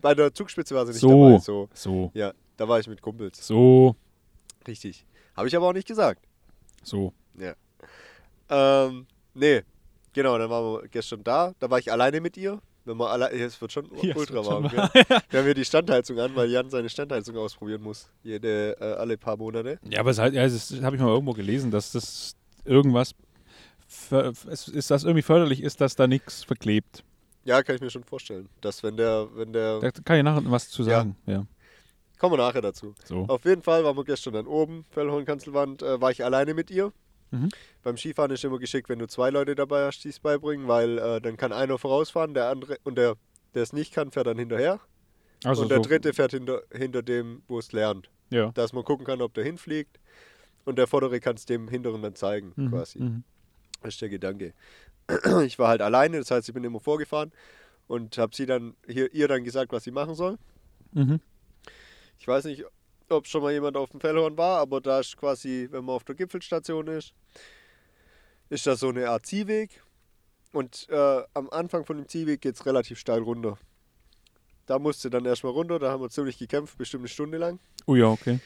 [0.02, 1.28] Bei der Zugspitze war sie nicht So.
[1.30, 1.40] dabei.
[1.40, 1.70] So.
[1.74, 3.46] so, Ja, da war ich mit Kumpels.
[3.46, 3.96] so,
[4.66, 5.06] Richtig.
[5.36, 6.24] Habe ich aber auch nicht gesagt.
[6.84, 7.12] so.
[8.50, 9.62] Ähm, nee.
[10.14, 11.54] Genau, dann waren wir gestern da.
[11.60, 12.60] Da war ich alleine mit ihr.
[12.86, 14.64] Wenn man alle es wird schon Ja, ultra schon warm.
[15.30, 18.10] Wir haben hier die Standheizung an, weil Jan seine Standheizung ausprobieren muss.
[18.24, 19.80] Jede, äh, alle paar Monate.
[19.90, 23.14] Ja, aber es halt, ja, das habe ich mal irgendwo gelesen, dass das irgendwas,
[24.50, 27.04] es ist, das irgendwie förderlich ist, dass da nichts verklebt.
[27.46, 28.50] Ja, kann ich mir schon vorstellen.
[28.62, 29.80] Dass wenn der, wenn der.
[29.80, 30.90] Da kann ich nachher was zu Ja.
[31.00, 31.16] sagen.
[31.26, 31.46] Ja,
[32.20, 32.96] Kommen wir nachher dazu.
[33.06, 33.26] so.
[33.28, 36.92] Auf jeden Fall waren wir gestern dann oben, Fellhorn-Kanzelwand, äh, war ich alleine mit ihr.
[37.32, 37.50] Mhm.
[37.84, 40.98] Beim Skifahren ist immer geschickt, wenn du zwei Leute dabei hast, die es beibringen, weil
[40.98, 43.16] äh, dann kann einer vorausfahren, der andere und der,
[43.54, 44.80] der es nicht kann, fährt dann hinterher.
[45.44, 48.10] Also und der so, dritte fährt hinter, hinter dem, wo es lernt.
[48.30, 48.52] ja.
[48.54, 50.00] Dass man gucken kann, ob der hinfliegt.
[50.66, 52.70] Und der vordere kann es dem hinteren dann zeigen, Mhm.
[52.70, 53.00] quasi.
[53.00, 53.24] Mhm.
[53.82, 54.54] Das ist der Gedanke.
[55.46, 57.34] Ich war halt alleine, das heißt, ich bin immer vorgefahren
[57.88, 60.38] und habe sie dann hier, ihr dann gesagt, was sie machen soll.
[60.94, 61.20] Mhm.
[62.18, 62.64] Ich weiß nicht,
[63.10, 66.06] ob schon mal jemand auf dem Fellhorn war, aber da ist quasi, wenn man auf
[66.06, 67.14] der Gipfelstation ist,
[68.54, 69.82] ist da so eine Art Ziehweg.
[70.52, 73.58] Und äh, am Anfang von dem Ziehweg geht es relativ steil runter.
[74.68, 77.60] Da musste dann erstmal runter, da haben wir ziemlich gekämpft, bestimmt eine Stunde lang.
[77.88, 78.40] Oh ja, okay.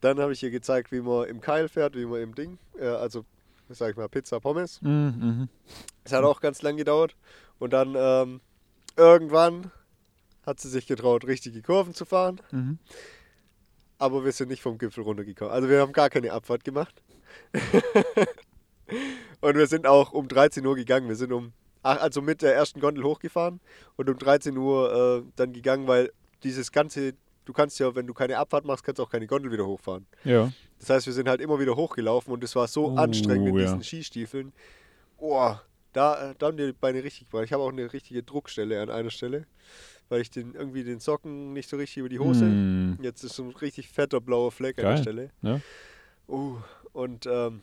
[0.00, 2.86] Dann habe ich ihr gezeigt, wie man im Keil fährt, wie man im Ding, äh,
[2.86, 3.24] also
[3.68, 4.80] sag ich mal Pizza Pommes.
[4.82, 4.90] Mhm.
[4.90, 5.48] Mhm.
[6.02, 7.14] Es hat auch ganz lang gedauert.
[7.58, 8.40] Und dann ähm,
[8.96, 9.70] irgendwann
[10.44, 12.40] hat sie sich getraut, richtige Kurven zu fahren.
[12.50, 12.78] Mhm.
[13.98, 15.52] aber wir sind nicht vom Gipfel runtergekommen.
[15.52, 17.02] Also wir haben gar keine Abfahrt gemacht.
[19.44, 21.06] und wir sind auch um 13 Uhr gegangen.
[21.06, 21.52] Wir sind um,
[21.82, 23.60] ach, also mit der ersten Gondel hochgefahren
[23.96, 26.10] und um 13 Uhr äh, dann gegangen, weil
[26.42, 27.12] dieses ganze,
[27.44, 30.06] du kannst ja, wenn du keine Abfahrt machst, kannst du auch keine Gondel wieder hochfahren.
[30.24, 30.50] Ja.
[30.78, 33.56] Das heißt, wir sind halt immer wieder hochgelaufen und es war so Oh, anstrengend mit
[33.56, 33.62] ja.
[33.62, 34.52] diesen Skistiefeln.
[35.18, 35.54] Oh,
[35.92, 37.44] da, äh, da haben die Beine richtig gebracht.
[37.44, 39.44] Ich habe auch eine richtige Druckstelle an einer Stelle,
[40.08, 42.44] weil ich den irgendwie den Socken nicht so richtig über die Hose.
[42.44, 42.98] Mhm.
[43.02, 44.94] Jetzt ist so ein richtig fetter blauer Fleck an Geil.
[44.94, 45.30] der Stelle.
[45.42, 45.60] Ja.
[46.28, 46.56] Uh,
[46.94, 47.60] und ähm,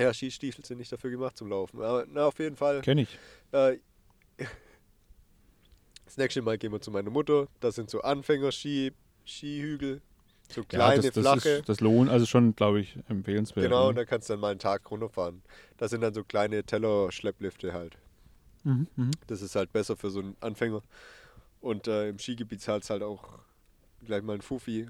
[0.00, 1.82] ja, Skistiefel sind nicht dafür gemacht zum Laufen.
[1.82, 2.80] Aber na, auf jeden Fall.
[2.82, 3.18] Kenn ich.
[3.52, 3.78] Äh,
[6.04, 7.48] das nächste Mal gehen wir zu meiner Mutter.
[7.60, 8.92] Das sind so Anfänger-Ski,
[9.24, 10.00] Skihügel.
[10.50, 11.48] So Ja, kleine, das, das, flache.
[11.48, 13.64] ist, das lohnt, also schon, glaube ich, empfehlenswert.
[13.66, 14.00] genau, und ne?
[14.00, 15.42] da kannst du dann mal einen Tag runterfahren.
[15.76, 17.98] Das sind dann so kleine Teller-Schlepplifte halt.
[18.64, 18.86] Mhm.
[18.96, 19.10] Mhm.
[19.26, 20.82] Das ist halt besser für so einen Anfänger.
[21.60, 23.40] Und äh, im Skigebiet zahlst halt auch
[24.04, 24.88] gleich mal ein Fuffi.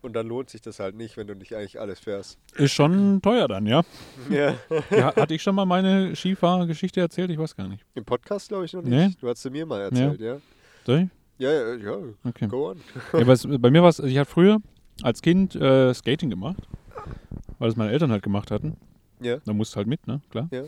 [0.00, 2.38] Und dann lohnt sich das halt nicht, wenn du nicht eigentlich alles fährst.
[2.54, 3.82] Ist schon teuer dann, ja.
[4.30, 4.54] Ja.
[4.90, 5.16] ja.
[5.16, 7.30] Hatte ich schon mal meine Skifahrgeschichte erzählt?
[7.30, 7.84] Ich weiß gar nicht.
[7.94, 8.92] Im Podcast glaube ich noch nicht.
[8.92, 9.14] Nee.
[9.20, 10.38] Du hast sie mir mal erzählt, ja?
[10.86, 11.08] Soll ich?
[11.38, 11.98] Ja, ja, ja.
[12.24, 12.48] Okay.
[12.48, 12.80] Go on.
[13.12, 14.58] Ja, was, bei mir war es, ich hatte früher
[15.02, 16.68] als Kind äh, Skating gemacht,
[17.58, 18.76] weil es meine Eltern halt gemacht hatten.
[19.20, 19.38] Ja.
[19.44, 20.20] Da musst du halt mit, ne?
[20.30, 20.48] Klar.
[20.50, 20.64] Ja.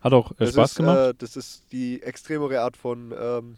[0.00, 0.98] Hat auch äh, Das Spaß ist, gemacht.
[0.98, 3.56] Äh, das ist die extremere Art von ähm,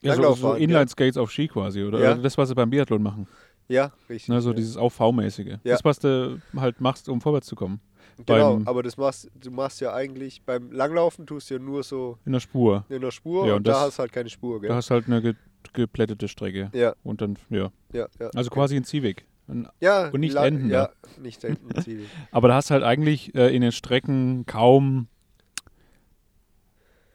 [0.00, 0.64] ja, so, so Langlaufbahn, ja.
[0.64, 2.00] Inline-Skates auf Ski quasi, oder?
[2.00, 2.12] Ja.
[2.12, 3.28] Oder das, was sie beim Biathlon machen.
[3.68, 4.28] Ja, richtig.
[4.28, 4.56] Ne, so ja.
[4.56, 5.46] dieses Auf-V-mäßige.
[5.46, 5.58] Ja.
[5.64, 7.80] Das, was du halt machst, um vorwärts zu kommen.
[8.26, 11.82] Genau, beim- aber das machst du machst ja eigentlich beim Langlaufen tust du ja nur
[11.82, 12.84] so In der Spur.
[12.90, 14.76] in der Spur Ja, und, und da das- hast du halt keine Spur, Da gell?
[14.76, 15.34] hast halt eine ge
[15.72, 16.70] geplättete Strecke.
[16.74, 17.70] Ja, Und dann, ja.
[17.92, 18.30] ja, ja.
[18.34, 19.26] Also quasi ein Ziehweg.
[19.48, 21.80] Ein- ja, und nicht enden Ja, nicht enden.
[21.82, 22.06] Ziel.
[22.32, 25.06] Aber da hast halt eigentlich äh, in den Strecken kaum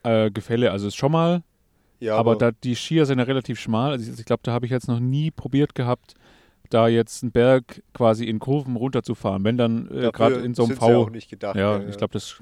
[0.04, 0.72] äh, Gefälle.
[0.72, 1.44] Also es ist schon mal,
[2.00, 3.92] Ja, aber, da, die Skier sind ja relativ schmal.
[3.92, 6.16] Also ich, ich glaube, da habe ich jetzt noch nie probiert gehabt,
[6.70, 9.44] da jetzt einen Berg quasi in Kurven runterzufahren.
[9.44, 10.86] Wenn dann äh, gerade in so einem V.
[10.86, 11.56] auch nicht gedacht.
[11.56, 12.42] Ja, gell, ich glaube, das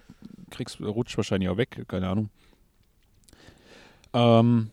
[0.51, 2.29] kriegst, rutscht wahrscheinlich auch weg, keine Ahnung.
[4.13, 4.69] Ähm,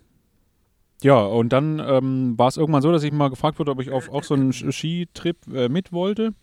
[1.02, 3.90] ja, und dann ähm, war es irgendwann so, dass ich mal gefragt wurde, ob ich
[3.90, 6.34] auf auch so einen Skitrip äh, mit wollte.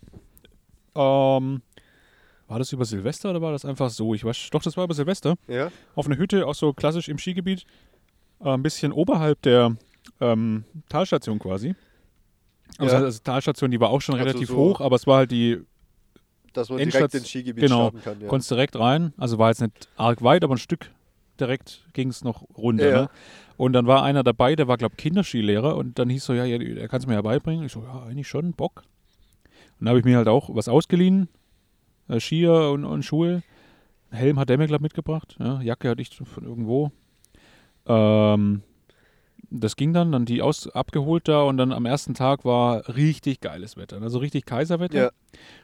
[0.94, 1.62] Ähm,
[2.46, 4.12] war das über Silvester oder war das einfach so?
[4.12, 5.36] Ich weiß, doch, das war über Silvester.
[5.48, 5.70] Ja?
[5.94, 7.64] Auf einer Hütte, auch so klassisch im Skigebiet.
[8.40, 9.76] Äh, ein bisschen oberhalb der
[10.20, 11.74] ähm, Talstation quasi.
[12.80, 13.02] Also, Ja.
[13.02, 15.30] also die Talstation, die war auch schon Also relativ so- hoch, aber es war halt
[15.30, 15.58] die,
[16.52, 18.20] Dass man Endstation- direkt ins Skigebiet genau, starten kann.
[18.20, 18.28] Ja.
[18.28, 19.12] konntest direkt rein.
[19.16, 20.90] Also war jetzt nicht arg weit, aber ein Stück
[21.38, 22.88] direkt ging es noch runter.
[22.90, 23.00] Ja.
[23.02, 23.10] Ne?
[23.56, 26.44] Und dann war einer dabei, der war, glaube ich, Kinderskilehrer und dann hieß so, ja,
[26.44, 27.64] ja, er kann es mir ja beibringen.
[27.66, 28.82] Ich so, ja, eigentlich schon, Bock.
[29.78, 31.28] Und dann habe ich mir halt auch was ausgeliehen,
[32.08, 33.42] äh, Skier und, und Schuhe.
[34.10, 35.36] Helm hat der mir, glaube ich, mitgebracht.
[35.38, 36.90] Ja, Jacke hatte ich von irgendwo.
[37.86, 38.62] Ähm,
[39.50, 43.40] das ging dann, dann die aus, abgeholt da und dann am ersten Tag war richtig
[43.40, 44.00] geiles Wetter.
[44.00, 44.98] Also richtig Kaiserwetter.
[44.98, 45.10] Ja.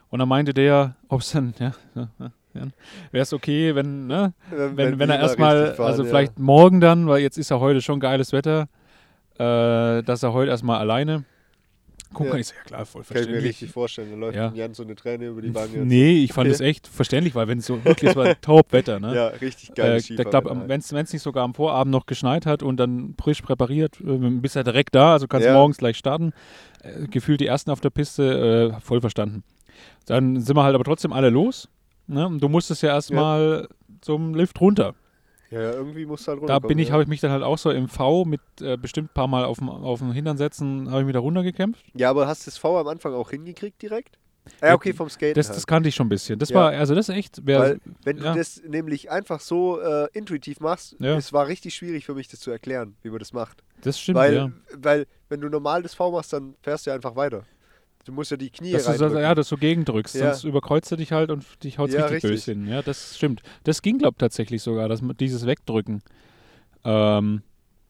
[0.09, 2.09] Und dann meinte der, ob es dann, ja, ja,
[2.55, 2.63] ja,
[3.11, 6.81] wäre es okay, wenn, ne, wenn, wenn, wir er mal erstmal, fahren, also vielleicht morgen
[6.81, 8.69] dann, weil jetzt ist ja heute schon geiles Wetter,
[9.39, 11.25] äh, dass er heute erstmal alleine
[12.11, 12.31] gucken Ja.
[12.33, 12.41] kann.
[12.41, 13.49] Ich so, ja klar, voll Kann ich mir verständlich.
[13.51, 14.11] richtig vorstellen.
[14.13, 14.53] Da läuft Ja.
[14.55, 15.79] Jan so eine Träne über die Wange.
[15.85, 19.15] Nee, ich fand es echt verständlich, weil wenn es so wirklich, es war Top-Wetter, ne?
[19.15, 19.97] Ja, richtig Äh, geil.
[19.99, 24.01] ich glaube, wenn es nicht sogar am Vorabend noch geschneit hat und dann frisch präpariert,
[24.01, 25.55] äh, bist ja direkt da, also kannst Ja.
[25.55, 26.33] morgens gleich starten.
[26.83, 29.43] Äh, gefühlt die ersten auf der Piste, äh, voll verstanden.
[30.07, 31.69] Dann sind wir halt aber trotzdem alle los.
[32.07, 32.27] Ne?
[32.27, 33.69] Und du musstest ja erstmal
[34.01, 34.95] zum Lift runter.
[35.51, 36.69] Ja, ja, irgendwie muss halt Da runterkommen.
[36.69, 36.93] bin ich, ja.
[36.95, 39.45] habe ich mich dann halt auch so im V mit äh, bestimmt ein paar Mal
[39.45, 41.85] auf dem, auf dem Hintern setzen, habe ich mich da runtergekämpft.
[41.95, 44.19] Ja, aber hast du das V am Anfang auch hingekriegt direkt?
[44.63, 45.57] Ja, okay, vom Skaten Das, halt.
[45.57, 46.39] das kannte ich schon ein bisschen.
[46.39, 46.57] Das Ja.
[46.57, 48.33] war, also das ist echt, wer, Weil, wenn ja.
[48.33, 51.17] du das nämlich einfach so äh, intuitiv machst, Ja.
[51.17, 53.65] es war richtig schwierig für mich, das zu erklären, wie man das macht.
[53.83, 54.53] das stimmt, weil, ja.
[54.79, 57.43] weil, wenn du normal das V machst, dann fährst du einfach weiter.
[58.07, 60.33] Du musst ja die Knie Dass du so, ja, dass du gegendrückst, Ja.
[60.33, 62.31] sonst überkreuzt du dich halt und dich haut Ja, richtig, richtig.
[62.31, 62.69] böse hin.
[62.69, 63.43] Ja, das stimmt.
[63.65, 66.03] Das ging, glaube ich, tatsächlich sogar, dass man dieses Wegdrücken.
[66.85, 67.43] Ähm,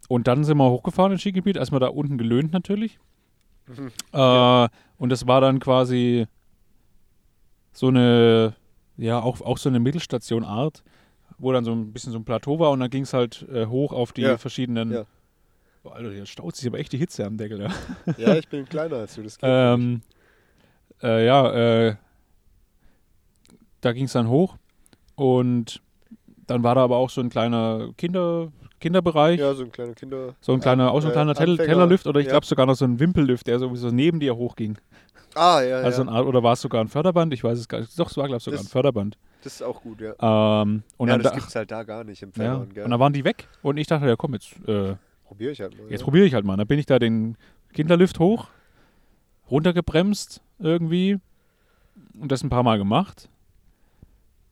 [0.09, 2.99] und dann sind wir hochgefahren ins Skigebiet, erstmal da unten gelöhnt natürlich.
[3.67, 3.93] Mhm.
[4.13, 6.27] Äh, Und das war dann quasi
[7.75, 8.57] so eine,
[8.97, 10.83] ja, auch, auch so eine Mittelstation-Art,
[11.37, 13.67] wo dann so ein bisschen so ein Plateau war und dann ging es halt äh,
[13.67, 14.39] hoch auf die Ja.
[14.39, 15.05] verschiedenen.
[15.87, 15.91] Ja.
[15.91, 17.69] Boah, Alter, hier staut sich aber echt die Hitze am Deckel, ja.
[18.19, 19.23] Ja, ich bin kleiner als du.
[19.23, 19.49] Das geht.
[19.51, 20.03] Ähm,
[21.03, 21.97] äh, ja, äh,
[23.81, 24.57] da ging es dann hoch
[25.15, 25.81] und
[26.47, 30.35] dann war da aber auch so ein kleiner Kinder, Kinderbereich, ja, so ein kleiner Kinder.
[30.41, 31.57] so ein kleiner, auch so ein äh, kleiner Tell.
[31.57, 32.33] Tellerlift oder ich Ja.
[32.33, 34.79] glaube sogar noch so ein Wimpellift, der sowieso neben dir hochging.
[35.35, 36.09] Ah, ja, Also ja.
[36.11, 37.33] Art, oder war es sogar ein Förderband?
[37.35, 37.99] Ich weiß es gar nicht.
[37.99, 39.19] Doch, es war glaube ich sogar Das- ein Förderband.
[39.43, 40.15] Das ist auch gut, ja.
[40.63, 42.85] Ähm, und ja, dann das da, gibt's halt da gar nicht im ja, Fellhorn, gell?
[42.85, 44.95] und dann waren die weg und ich dachte, ja komm, jetzt, äh,
[45.27, 45.91] Probier ich halt mal.
[45.91, 46.05] jetzt ja.
[46.05, 46.57] probiere ich halt mal.
[46.57, 47.37] Dann bin ich da den
[47.73, 48.49] Kinderlift hoch,
[49.51, 51.19] runtergebremst irgendwie
[52.19, 53.29] und das ein paar Mal gemacht.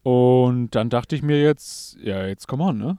[0.02, 2.98] Und dann dachte ich mir jetzt, ja, jetzt come on, ne?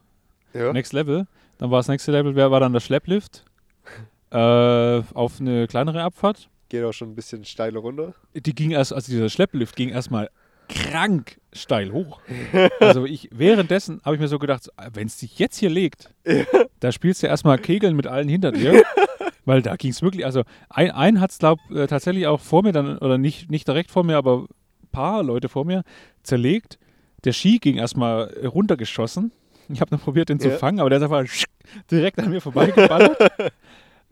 [0.55, 0.73] ja.
[0.73, 1.27] Next Level.
[1.57, 3.45] Dann war das nächste Level, wer war dann der Schlepplift
[4.31, 6.49] äh, auf eine kleinere Abfahrt.
[6.69, 8.15] Geht auch schon ein bisschen steiler runter.
[8.33, 10.29] Die ging erst, also dieser Schlepplift ging erstmal
[10.67, 12.20] krank steil hoch.
[12.80, 16.13] Also ich, währenddessen habe ich mir so gedacht, wenn es dich jetzt hier legt,
[16.80, 18.84] da spielst du erstmal Kegeln mit allen hinter dir.
[19.46, 22.63] Weil da ging es wirklich, also ein, ein hat es, glaube äh, tatsächlich auch vor
[22.63, 25.84] mir dann, oder nicht, nicht direkt vor mir, aber ein paar Leute vor mir
[26.24, 26.80] zerlegt.
[27.26, 29.32] Der Ski ging erstmal runtergeschossen.
[29.70, 30.58] Ich habe noch probiert, den zu Ja.
[30.58, 31.24] fangen, aber der ist einfach
[31.91, 33.18] direkt an mir vorbeigeballert.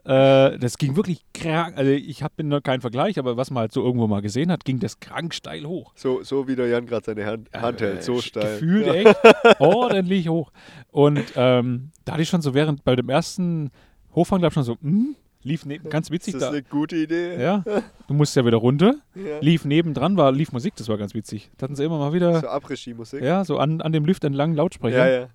[0.05, 1.77] Äh, das ging wirklich krank.
[1.77, 4.65] Also ich habe noch keinen Vergleich, aber was man halt so irgendwo mal gesehen hat,
[4.65, 5.93] ging das krank steil hoch.
[5.95, 8.59] So, so wie der Jan gerade seine Hand, Hand Äh, hält, so steil.
[8.59, 9.15] Gefühlt echt
[9.59, 10.51] ordentlich hoch.
[10.91, 13.71] Und ähm, da hatte ich schon so während bei dem ersten
[14.13, 16.55] Hochfahren, glaube ich, schon so, hm, lief neben, ganz witzig Ist das da.
[16.55, 17.41] eine gute Idee?
[17.41, 17.63] Ja,
[18.07, 18.95] du musst ja wieder runter.
[19.15, 19.39] Ja.
[19.39, 21.49] Lief nebendran, war, lief Musik, das war ganz witzig.
[21.57, 23.21] Da hatten sie immer mal wieder, So Après-Ski-Musik.
[23.23, 25.09] ja, so an, an dem Lift entlang Lautsprecher.
[25.09, 25.19] ja.
[25.21, 25.27] ja.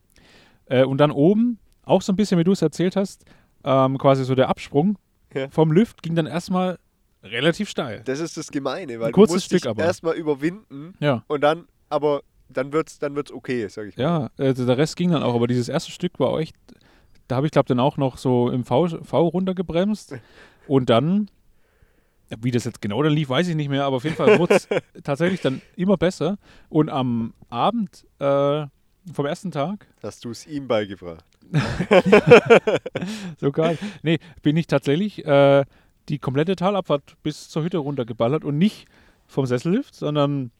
[0.71, 3.25] Äh, und dann oben, auch so ein bisschen, wie du es erzählt hast,
[3.65, 4.99] ähm, quasi so der Absprung
[5.35, 5.49] Ja.
[5.51, 6.79] vom Lift ging dann erstmal
[7.23, 8.03] relativ steil.
[8.05, 9.83] Das ist das Gemeine, weil Ein kurzes du musst Stück dich aber.
[9.83, 11.25] erstmal überwinden Ja.
[11.27, 14.03] und dann, aber dann wird's, dann wird's okay, sag ich mal.
[14.03, 16.55] Ja, also der Rest ging dann auch, aber dieses erste Stück war echt,
[17.27, 20.15] da habe ich glaube dann auch noch so im V, v runtergebremst
[20.69, 21.29] und dann,
[22.41, 24.55] wie das jetzt genau dann lief, weiß ich nicht mehr, aber auf jeden Fall wurde
[24.55, 24.69] es
[25.03, 28.67] tatsächlich dann immer besser und am Abend äh,
[29.13, 31.25] vom ersten Tag, Hast du es ihm beigebracht?
[33.39, 35.65] sogar, nee, bin ich tatsächlich äh,
[36.09, 38.87] die komplette Talabfahrt bis zur Hütte runtergeballert und nicht
[39.27, 40.51] vom Sessellift, sondern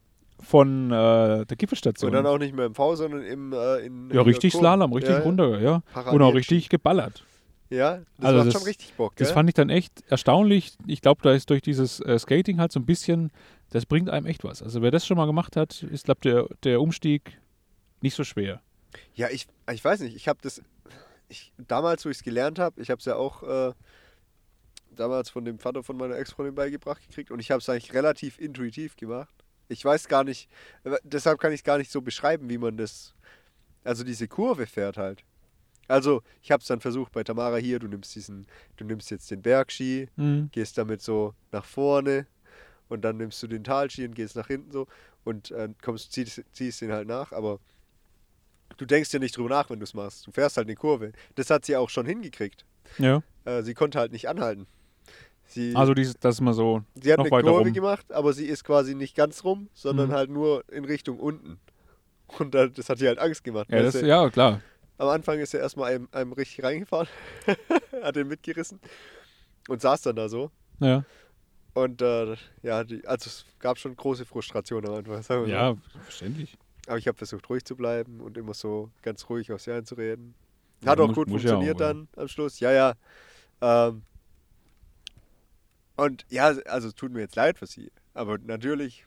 [0.41, 2.09] von äh, der Gipfelstation.
[2.09, 4.65] Und dann auch nicht mehr im V, sondern im äh, in ja, richtig Kurven.
[4.65, 5.81] Slalom, richtig ja, runter, ja.
[5.93, 6.15] Parallel.
[6.21, 7.23] Und auch richtig geballert.
[7.69, 9.25] Ja, das Also macht das- schon richtig Bock, gell?
[9.25, 10.73] Das fand ich dann echt erstaunlich.
[10.87, 13.31] Ich glaube, da ist durch dieses äh, Skating halt so ein bisschen,
[13.69, 14.63] das bringt einem echt was.
[14.63, 17.37] Also wer das schon mal gemacht hat, ist, glaube der, der Umstieg
[18.01, 18.61] nicht so schwer.
[19.13, 20.61] Ja, ich, ich weiß nicht, ich habe das,
[21.27, 23.73] ich, damals, wo ich es gelernt habe, ich habe es ja auch äh,
[24.95, 28.39] damals von dem Vater von meiner Ex-Freundin beigebracht gekriegt und ich habe es eigentlich relativ
[28.39, 29.33] intuitiv gemacht.
[29.67, 30.49] Ich weiß gar nicht,
[30.83, 33.13] äh, deshalb kann ich es gar nicht so beschreiben, wie man das,
[33.83, 35.23] also diese Kurve fährt halt.
[35.87, 38.45] Also, ich habe es dann versucht bei Tamara hier, du nimmst diesen,
[38.77, 40.49] du nimmst jetzt den Bergski, Mhm.
[40.51, 42.27] gehst damit so nach vorne
[42.89, 44.87] und dann nimmst du den Talski und gehst nach hinten so
[45.23, 47.59] und äh, kommst, ziehst, ziehst den halt nach, aber
[48.77, 50.25] du denkst dir nicht drüber nach, wenn du es machst.
[50.27, 51.11] Du fährst halt eine Kurve.
[51.35, 52.65] Das hat sie auch schon hingekriegt.
[52.97, 53.21] Ja.
[53.45, 54.67] Äh, sie konnte halt nicht anhalten.
[55.45, 56.83] Sie, Also dieses, das ist mal so.
[57.01, 57.73] sie hat eine Kurve rum.
[57.73, 60.13] gemacht, aber sie ist quasi nicht ganz rum, sondern Mhm.
[60.13, 61.59] halt nur in Richtung unten.
[62.37, 63.67] Und dann, das hat ihr halt Angst gemacht.
[63.71, 64.05] Ja, das, du?
[64.05, 64.61] ja, klar.
[64.99, 67.07] Am Anfang ist er erstmal einem, einem richtig reingefahren,
[68.03, 68.79] hat den mitgerissen
[69.67, 70.51] und saß dann da so.
[70.79, 71.03] Ja,
[71.73, 75.15] Und äh, ja, die, also es gab schon große Frustration am Anfang.
[75.15, 75.45] Wir so.
[75.45, 76.57] ja verständlich.
[76.89, 80.33] Aber ich habe versucht, ruhig zu bleiben und immer so ganz ruhig auf sie einzureden.
[80.81, 81.93] Ja, Hat auch muss- gut muss ja funktioniert auch, ja.
[81.93, 82.59] dann am Schluss.
[82.59, 82.93] Ja, ja.
[83.61, 84.01] Ähm,
[85.97, 87.91] und ja, also es tut mir jetzt leid für sie.
[88.15, 89.05] Aber natürlich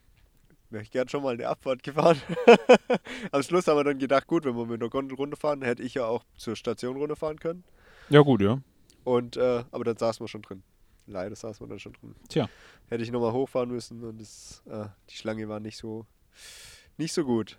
[0.71, 2.21] wäre ich gern schon mal eine Abfahrt gefahren.
[3.33, 5.95] am Schluss haben wir dann gedacht, gut, wenn wir mit der Gondel runterfahren, hätte ich
[5.95, 7.64] ja auch zur Station runterfahren können.
[8.11, 8.61] Ja, gut, ja.
[9.03, 10.62] Und, äh, aber dann saßen wir schon drin.
[11.09, 12.14] Leider saßen wir dann schon drin.
[12.29, 12.49] Tja.
[12.88, 16.07] Hätte ich nochmal hochfahren müssen und das, äh, die Schlange war nicht so,
[16.97, 17.59] nicht so gut.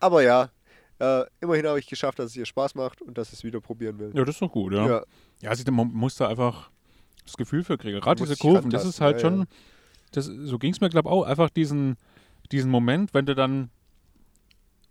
[0.00, 0.50] Aber ja,
[0.98, 3.60] äh, immerhin habe ich geschafft, dass es ihr Spaß macht und dass ich es wieder
[3.60, 4.10] probieren will.
[4.14, 4.86] Ja, das ist doch gut, ja.
[4.86, 5.02] Ja,
[5.40, 6.70] ja, also, man muss da einfach
[7.24, 8.00] das Gefühl für kriegen.
[8.00, 9.46] Gerade diese Kurven, das ist halt ja, schon,
[10.12, 11.96] das, so ging es mir, glaube ich, auch, einfach diesen,
[12.50, 13.70] diesen Moment, wenn du dann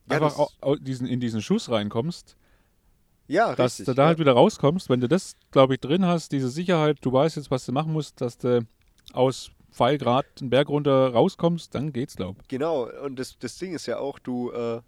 [0.08, 2.38] einfach das- au, au, diesen, in diesen Schuss reinkommst,
[3.28, 3.88] ja dass richtig.
[3.88, 7.12] du da halt wieder rauskommst, wenn du das, glaube ich, drin hast, diese Sicherheit, du
[7.12, 8.66] weißt jetzt, was du machen musst, dass du
[9.14, 13.86] aus Pfeilgrad den Berg runter rauskommst, dann geht's, glaube Genau, und das, das Ding ist
[13.86, 14.82] ja auch, du, äh,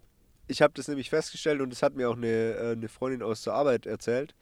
[0.50, 3.44] ich habe das nämlich festgestellt und das hat mir auch eine, äh, eine Freundin aus
[3.44, 4.36] der Arbeit erzählt.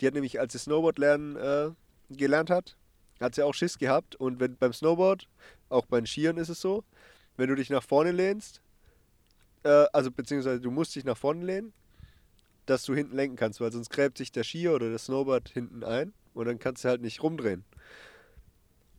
[0.00, 1.70] Die hat nämlich, als sie Snowboard lernen äh,
[2.10, 2.76] gelernt hat,
[3.20, 4.16] hat sie auch Schiss gehabt.
[4.16, 5.28] Und wenn beim Snowboard,
[5.68, 6.84] auch beim Skiern ist es so,
[7.36, 8.60] wenn du dich nach vorne lehnst,
[9.62, 11.72] äh, also beziehungsweise du musst dich nach vorne lehnen,
[12.66, 15.84] dass du hinten lenken kannst, weil sonst gräbt sich der Skier oder das Snowboard hinten
[15.84, 17.64] ein und dann kannst du halt nicht rumdrehen.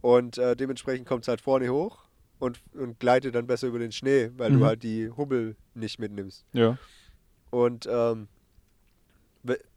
[0.02, 2.03] Und äh, dementsprechend kommt es halt vorne hoch
[2.40, 4.60] und, und gleitet dann besser über den Schnee, weil Mhm.
[4.60, 6.46] du halt die Hubbel nicht mitnimmst.
[6.54, 6.78] Ja.
[7.52, 8.28] Und ähm,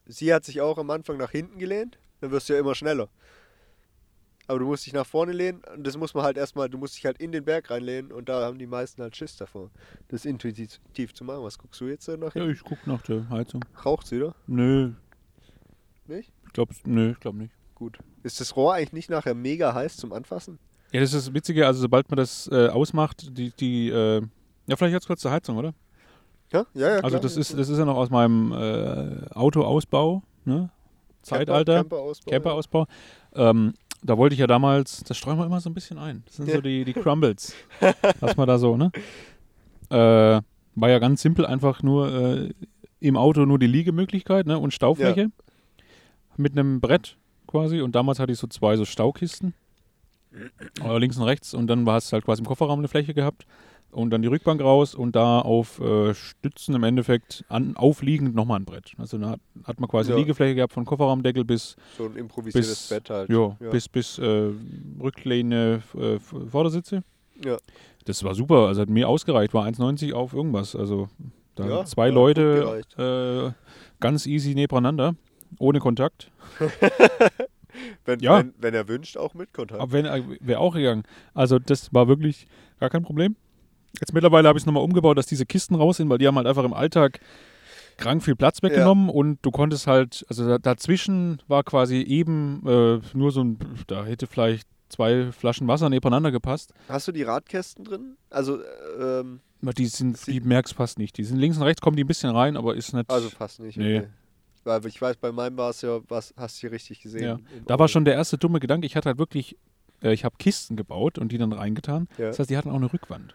[0.07, 3.09] sie hat sich auch am Anfang nach hinten gelehnt, dann wirst du ja immer schneller.
[4.49, 6.97] Aber du musst dich nach vorne lehnen und das muss man halt erstmal, du musst
[6.97, 9.71] dich halt in den Berg reinlehnen und da haben die meisten halt Schiss davor,
[10.09, 11.43] das intuitiv zu machen.
[11.43, 12.51] Was guckst du jetzt nach ja, hinten?
[12.53, 13.65] ich guck nach der Heizung.
[13.85, 14.37] Raucht's wieder?
[14.47, 14.93] Nö,
[16.07, 16.33] Nicht?
[16.47, 17.53] ich glaube, nö, ich glaube nicht.
[17.75, 17.99] Gut.
[18.23, 20.61] Ist das Rohr eigentlich nicht nachher mega heiß zum Anfassen?
[20.93, 24.23] Ja, das ist das Witzige, also sobald man das äh, ausmacht, die, die, äh,
[24.67, 25.75] ja, vielleicht jetzt kurz zur Heizung, oder?
[26.53, 26.95] Ja, ja, ja.
[26.97, 27.21] also klar.
[27.21, 30.71] das ist, das ist ja noch aus meinem äh, Autoausbau, ne?
[31.23, 32.87] Zeitalter, Camper-Ausbau, Camperausbau.
[33.35, 36.23] Ähm, da wollte ich ja damals, das streuen wir immer so ein bisschen ein.
[36.27, 36.55] Das sind Ja.
[36.55, 37.53] so die, die Crumbles.
[38.21, 38.93] was man da so, ne?
[39.91, 40.41] Äh,
[40.79, 42.51] war ja ganz simpel, einfach nur äh,
[43.01, 44.57] im Auto nur die Liegemöglichkeit, ne?
[44.59, 45.31] Und Staufläche.
[46.37, 47.17] Mit einem Brett
[47.49, 47.81] quasi.
[47.81, 49.55] Und damals hatte ich so zwei so Staukisten.
[50.85, 51.55] Äh, links und rechts.
[51.55, 53.47] Und dann hast du halt quasi im Kofferraum eine Fläche gehabt.
[53.93, 58.59] Und dann die Rückbank raus und da auf äh, Stützen im Endeffekt an, aufliegend nochmal
[58.61, 58.93] ein Brett.
[58.99, 60.17] Also da hat, hat man quasi Ja.
[60.19, 63.31] Liegefläche gehabt von Kofferraumdeckel bis So ein improvisiertes bis, Bett halt.
[63.31, 63.71] Jo, Ja.
[63.71, 64.51] bis, bis äh,
[65.01, 67.05] Rücklehne, äh, Vordersitze.
[67.43, 67.57] Ja.
[68.05, 70.77] Das war super, also hat mir ausgereicht, war 1,90 auf irgendwas.
[70.77, 71.09] Also
[71.55, 73.53] da Ja, zwei Leute äh,
[74.01, 75.15] ganz easy nebeneinander,
[75.59, 76.31] ohne Kontakt.
[78.05, 78.39] Wenn, Ja.
[78.39, 79.81] wenn, wenn er wünscht, auch mit Kontakt.
[79.81, 80.05] Aber wenn,
[80.41, 81.05] wäre auch gegangen.
[81.35, 82.47] Also das war wirklich
[82.81, 83.37] gar kein Problem.
[84.01, 86.37] Jetzt mittlerweile habe ich es nochmal umgebaut, dass diese Kisten raus sind, weil die haben
[86.37, 87.21] halt einfach im Alltag
[87.97, 93.01] krank viel Platz weggenommen und du konntest halt, also da, dazwischen war quasi eben äh,
[93.15, 96.73] nur so ein, da hätte vielleicht zwei Flaschen Wasser nebeneinander gepasst.
[96.89, 98.17] Hast du die Radkästen drin?
[98.31, 101.17] Also, äh, ähm, die sind, die merkst fast nicht.
[101.17, 103.11] Die sind links und rechts, kommen die ein bisschen rein, aber ist nicht.
[103.11, 103.79] also fast nicht.
[103.79, 103.99] Nee.
[103.99, 104.09] Okay.
[104.67, 107.23] Weil ich weiß, bei meinem war es ja, was hast du hier richtig gesehen.
[107.23, 107.39] Ja.
[107.67, 108.87] da war schon der erste dumme Gedanke.
[108.87, 109.57] Ich hatte halt wirklich,
[110.03, 112.09] äh, ich habe Kisten gebaut und die dann reingetan.
[112.19, 112.27] Ja.
[112.27, 113.35] Das heißt, die hatten auch eine Rückwand.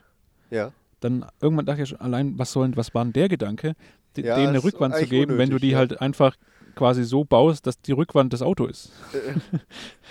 [0.49, 0.71] ja.
[0.99, 3.73] Dann irgendwann dachte ich schon, allein, was soll, was war denn der Gedanke,
[4.15, 6.35] de- Ja, denen eine Rückwand zu geben, wenn du unnötig, die halt einfach
[6.75, 8.91] quasi so baust, dass die Rückwand das Auto ist.
[9.11, 9.57] Äh,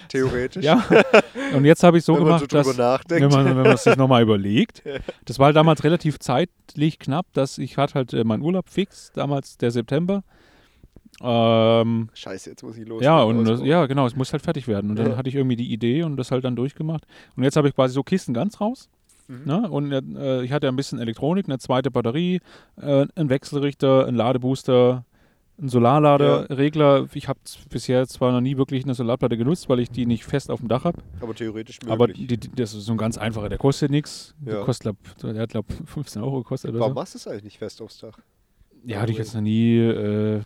[0.09, 0.64] Theoretisch.
[0.71, 0.85] Ja.
[1.55, 3.23] Und jetzt habe ich so wenn so gemacht, drüber dass nachdenkt.
[3.23, 4.83] wenn man, wenn man sich nochmal überlegt.
[5.27, 9.12] Das war halt damals relativ zeitlich knapp, dass ich hatte halt äh, meinen Urlaub fix,
[9.14, 10.25] damals der September.
[11.21, 13.03] Ähm, Scheiße, jetzt muss ich los.
[13.03, 14.91] ja, und das, ja, genau, es muss halt fertig werden.
[14.91, 15.16] Und dann Ja.
[15.16, 17.05] hatte ich irgendwie die Idee und das halt dann durchgemacht.
[17.37, 18.89] Und jetzt habe ich quasi so Kisten ganz raus.
[19.29, 19.43] Mhm.
[19.45, 19.71] Ne?
[19.71, 22.41] Und äh, ich hatte ein bisschen Elektronik, eine zweite Batterie,
[22.81, 25.05] äh, einen Wechselrichter, einen Ladebooster,
[25.62, 30.07] Ein Solarladerregler, ich habe bisher zwar noch nie wirklich eine Solarplatte genutzt, weil ich die
[30.07, 31.03] nicht fest auf dem Dach habe.
[31.21, 31.93] Aber theoretisch möglich.
[31.93, 34.35] Aber die, die, das ist so ein ganz einfacher, der kostet nichts.
[34.45, 34.53] Ja.
[34.53, 36.95] Der kostet, glaub, der hat, glaube 15 Euro gekostet Warum so.
[36.95, 38.18] machst du es eigentlich nicht fest aufs Dach?
[38.87, 39.77] Ja, hatte ich jetzt noch nie.
[39.79, 40.41] Äh,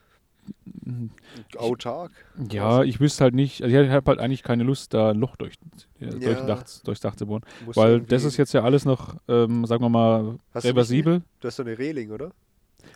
[1.56, 2.12] Autark?
[2.50, 5.36] ja, ich wüsste halt nicht, also ich habe halt eigentlich keine Lust, da ein Loch
[5.36, 5.54] durch,
[6.00, 6.44] äh, Ja.
[6.46, 7.42] Dach, durchs Dach zu bohren.
[7.64, 10.74] Musst Weil das ist jetzt ja alles noch, ähm, sagen wir mal, Hast du nicht-
[10.76, 11.22] reversibel.
[11.40, 12.32] Du hast so eine Reling, oder?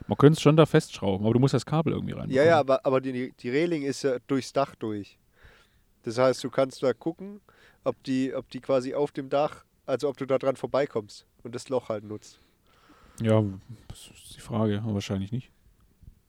[0.06, 2.30] Man könnte es schon da festschrauben, aber du musst das Kabel irgendwie rein.
[2.30, 5.18] Ja, ja, aber, aber die, die Reling ist ja durchs Dach durch.
[6.02, 7.40] Das heißt, du kannst da gucken,
[7.84, 11.54] ob die, ob die quasi auf dem Dach, also ob du da dran vorbeikommst und
[11.54, 12.38] das Loch halt nutzt.
[13.20, 13.42] Ja,
[13.88, 15.50] das ist die Frage, wahrscheinlich nicht.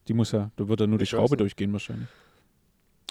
[0.10, 1.40] Die muss ja, da wird ja nur die Ich weiß Schraube nicht.
[1.42, 2.08] durchgehen wahrscheinlich.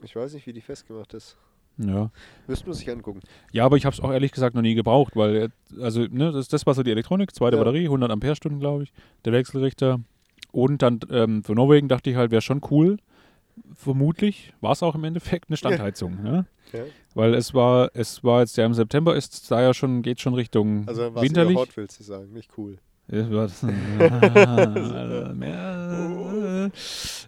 [0.05, 1.36] Ich weiß nicht, wie die festgemacht ist.
[1.78, 2.11] Ja.
[2.49, 3.20] Müsste man sich angucken.
[3.53, 6.32] Ja, aber ich habe es auch ehrlich gesagt noch nie gebraucht, weil, äh, also, ne,
[6.32, 7.62] das, das war so die Elektronik, zweite Ja.
[7.62, 8.92] Batterie, 100 Ampere-Stunden, glaube ich,
[9.24, 10.01] der Wechselrichter.
[10.51, 12.96] Und dann ähm, für Norwegen dachte ich halt, wäre schon cool.
[13.74, 16.46] Vermutlich war es auch im Endeffekt eine Standheizung, ne?
[16.72, 16.80] Ja.
[17.14, 20.34] Weil es war, es war jetzt ja im September, ist da ja schon, geht schon
[20.34, 21.57] Richtung Also dann war es winterlich.
[21.57, 22.78] Hot, willst du sagen, nicht cool.
[23.11, 26.07] Ja, war das- also, mehr-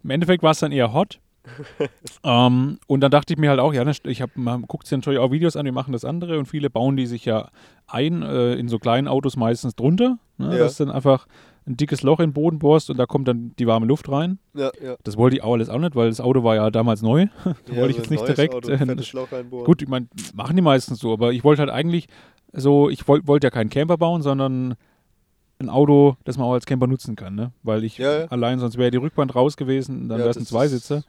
[0.02, 1.20] Im Endeffekt war es dann eher hot.
[2.24, 4.96] ähm, und dann dachte ich mir halt auch, ja, ne, ich habe man guckt sich
[4.96, 7.48] natürlich auch Videos an, die machen das andere und viele bauen die sich ja
[7.86, 10.58] ein äh, in so kleinen Autos meistens drunter, ne, Ja.
[10.58, 11.26] dass du dann einfach
[11.66, 14.38] ein dickes Loch in den Boden bohrst und da kommt dann die warme Luft rein.
[14.54, 14.96] Ja, ja.
[15.04, 17.26] Das wollte ich auch alles auch nicht, weil das Auto war ja damals neu.
[17.66, 18.54] Da wollte ich jetzt nicht direkt.
[18.54, 19.64] Auto, äh, Loch reinbohren.
[19.64, 22.06] Gut, ich meine, machen die meistens so, aber ich wollte halt eigentlich
[22.52, 24.74] so, ich wollte wollt ja keinen Camper bauen, sondern
[25.60, 27.52] ein Auto, das man auch als Camper nutzen kann, ne?
[27.62, 28.26] Weil ich Ja, ja.
[28.26, 31.02] allein, sonst wäre die Rückwand raus gewesen, dann Ja, wäre es ein Zweisitzer.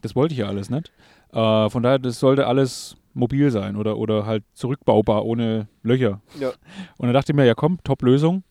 [0.00, 0.90] Das wollte ich ja alles nicht.
[1.32, 6.20] Äh, von daher, das sollte alles mobil sein oder, oder halt zurückbaubar ohne Löcher.
[6.40, 6.48] Ja.
[6.96, 8.42] Und dann dachte ich mir, ja komm, Top-Lösung,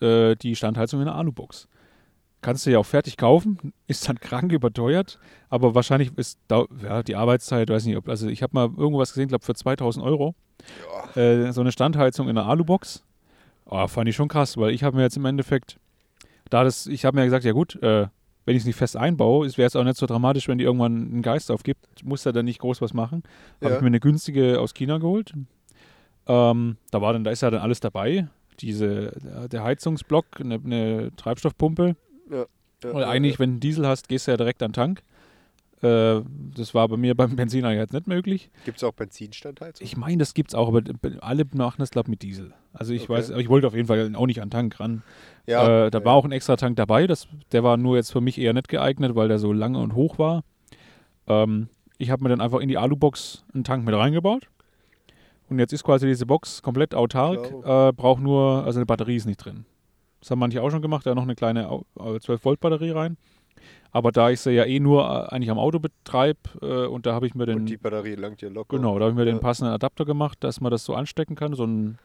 [0.00, 1.68] äh, die Standheizung in der Alubox.
[2.40, 5.18] Kannst du ja auch fertig kaufen, ist dann krank überteuert,
[5.48, 9.10] aber wahrscheinlich ist da, ja, die Arbeitszeit, weiß nicht, ob, also ich habe mal irgendwas
[9.12, 10.34] gesehen, glaube für 2000 Euro,
[11.14, 13.04] äh, so eine Standheizung in der Alubox.
[13.74, 15.78] Oh, fand ich schon krass, weil ich habe mir jetzt im Endeffekt,
[16.50, 18.06] da das, ich habe mir gesagt, ja gut, äh,
[18.44, 20.94] wenn ich es nicht fest einbaue, wäre es auch nicht so dramatisch, wenn die irgendwann
[21.10, 23.22] einen Geist aufgibt, muss er dann nicht groß was machen.
[23.60, 23.76] Habe Ja.
[23.76, 25.32] ich mir eine günstige aus China geholt.
[26.26, 28.28] Ähm, da war dann, da ist ja dann alles dabei.
[28.60, 29.12] Diese,
[29.50, 31.96] der Heizungsblock, eine, eine Treibstoffpumpe.
[32.30, 32.44] Ja,
[32.82, 33.38] Weil ja, eigentlich, ja.
[33.38, 35.02] wenn du Diesel hast, gehst du ja direkt an den Tank.
[35.82, 36.22] Äh,
[36.54, 38.50] das war bei mir beim Benziner jetzt nicht möglich.
[38.64, 39.84] Gibt es auch Benzinstandheizung?
[39.84, 40.82] Ich meine, das gibt's auch, aber
[41.20, 42.54] alle machen das, glaube ich, mit Diesel.
[42.72, 43.12] Also ich Okay.
[43.14, 45.02] weiß, aber ich wollte auf jeden Fall auch nicht an den Tank ran.
[45.46, 46.04] ja, äh, da ja.
[46.04, 47.06] war auch ein extra Tank dabei.
[47.06, 49.94] Das, der war nur jetzt für mich eher nicht geeignet, weil der so lange und
[49.94, 50.44] hoch war.
[51.26, 51.68] Ähm,
[51.98, 54.48] ich habe mir dann einfach in die Alubox einen Tank mit reingebaut.
[55.48, 57.44] Und jetzt ist quasi diese Box komplett autark.
[57.64, 59.66] Äh, braucht nur, also eine Batterie ist nicht drin.
[60.20, 63.16] Das haben manche auch schon gemacht, da noch eine kleine Au- äh, 12-Volt-Batterie rein.
[63.92, 67.12] Aber da ich sie ja eh nur äh, eigentlich am Auto betreibe äh, und da
[67.14, 68.76] habe ich mir den Und die Batterie langt dir locker.
[68.76, 69.40] Genau, da habe ich mir den Ja.
[69.40, 71.54] passenden Adapter gemacht, dass man das so anstecken kann.
[71.54, 71.98] So ein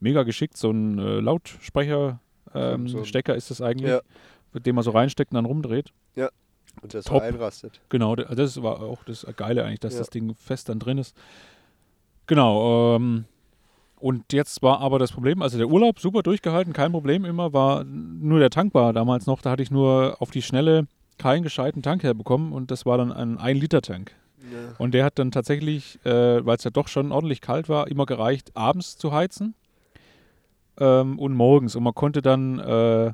[0.00, 2.20] mega geschickt, so ein äh, Lautsprecher
[2.54, 4.00] ähm, So ist das eigentlich, Ja.
[4.52, 5.92] mit dem man so reinsteckt und dann rumdreht.
[6.82, 7.22] Und das Top.
[7.22, 7.80] einrastet.
[7.88, 10.00] Genau, das war auch das Geile eigentlich, dass Ja.
[10.00, 11.16] das Ding fest dann drin ist.
[12.26, 13.24] Genau, ähm,
[13.96, 17.84] und jetzt war aber das Problem, also der Urlaub super durchgehalten, kein Problem immer, war
[17.84, 20.86] nur der Tank war damals noch, da hatte ich nur auf die Schnelle
[21.18, 24.12] keinen gescheiten Tank herbekommen und das war dann ein 1-Liter-Tank.
[24.52, 24.74] Ja.
[24.78, 28.06] Und der hat dann tatsächlich, äh, weil es ja doch schon ordentlich kalt war, immer
[28.06, 29.54] gereicht, abends zu heizen
[30.78, 31.76] ähm, und morgens.
[31.76, 33.12] Und man konnte dann äh,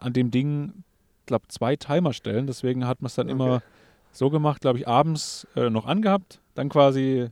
[0.00, 0.84] an dem Ding,
[1.26, 2.46] glaube zwei Timer stellen.
[2.46, 3.32] Deswegen hat man es dann Okay.
[3.32, 3.62] immer
[4.10, 7.28] so gemacht, glaube ich, abends äh, noch angehabt, dann quasi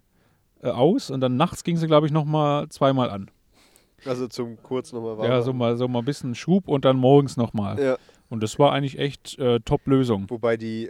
[0.62, 3.30] äh, aus und dann nachts ging sie, glaube ich, nochmal zweimal an.
[4.06, 5.26] Also zum kurz nochmal warm.
[5.28, 7.78] Ja, so mal, so mal ein bisschen Schub und dann morgens nochmal.
[7.78, 7.96] Ja,
[8.30, 10.24] Und das war eigentlich echt äh, Top-Lösung.
[10.30, 10.88] wobei die,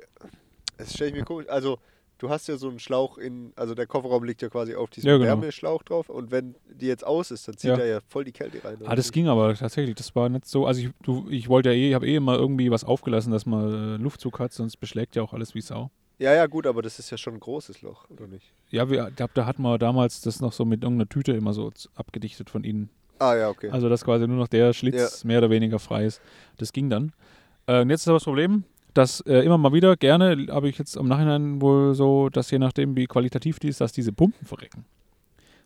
[0.79, 1.79] das stelle ich mir komisch, also
[2.19, 5.09] du hast ja so einen Schlauch in, also der Kofferraum liegt ja quasi auf diesem
[5.09, 5.29] Ja, genau.
[5.31, 7.77] Wärmeschlauch drauf und wenn die jetzt aus ist, dann zieht Ja.
[7.79, 8.77] da ja voll die Kälte rein.
[8.85, 9.95] Ah, das ging aber tatsächlich.
[9.97, 10.67] Das war nicht so.
[10.67, 13.47] Also ich, du, ich wollte ja eh, ich habe eh immer irgendwie was aufgelassen, dass
[13.47, 15.91] man äh, Luftzug hat, sonst beschlägt ja auch alles wie Sau.
[16.19, 18.53] Ja, ja, gut, aber das ist ja schon ein großes Loch, oder nicht?
[18.69, 21.73] Ja, wir, glaub, da hatten wir damals das noch so mit irgendeiner Tüte immer so
[21.95, 22.91] abgedichtet von innen.
[23.21, 23.69] Ah, ja, okay.
[23.71, 26.21] Also dass quasi nur noch der Schlitz mehr oder weniger frei ist.
[26.57, 27.13] Das ging dann.
[27.67, 28.65] Äh, und jetzt ist aber das Problem,
[28.95, 32.59] dass äh, immer mal wieder gerne, habe ich jetzt am Nachhinein wohl so, dass je
[32.59, 34.85] nachdem wie qualitativ die ist, dass diese Pumpen verrecken.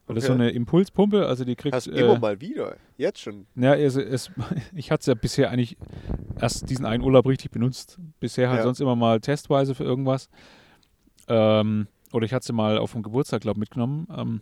[0.07, 0.42] Weil das ist so Okay.
[0.42, 1.74] eine Impulspumpe, also die kriegt.
[1.74, 3.46] Hast äh, immer mal wieder, jetzt schon.
[3.55, 4.30] Ja, es, es,
[4.74, 5.78] ich hatte es ja bisher eigentlich
[6.40, 7.98] erst diesen einen Urlaub richtig benutzt.
[8.20, 8.62] Bisher halt Ja.
[8.64, 10.28] sonst immer mal testweise für irgendwas.
[11.28, 14.07] Ähm, oder ich hatte sie mal auf dem Geburtstag, glaube ich, mitgenommen.
[14.14, 14.40] Ähm,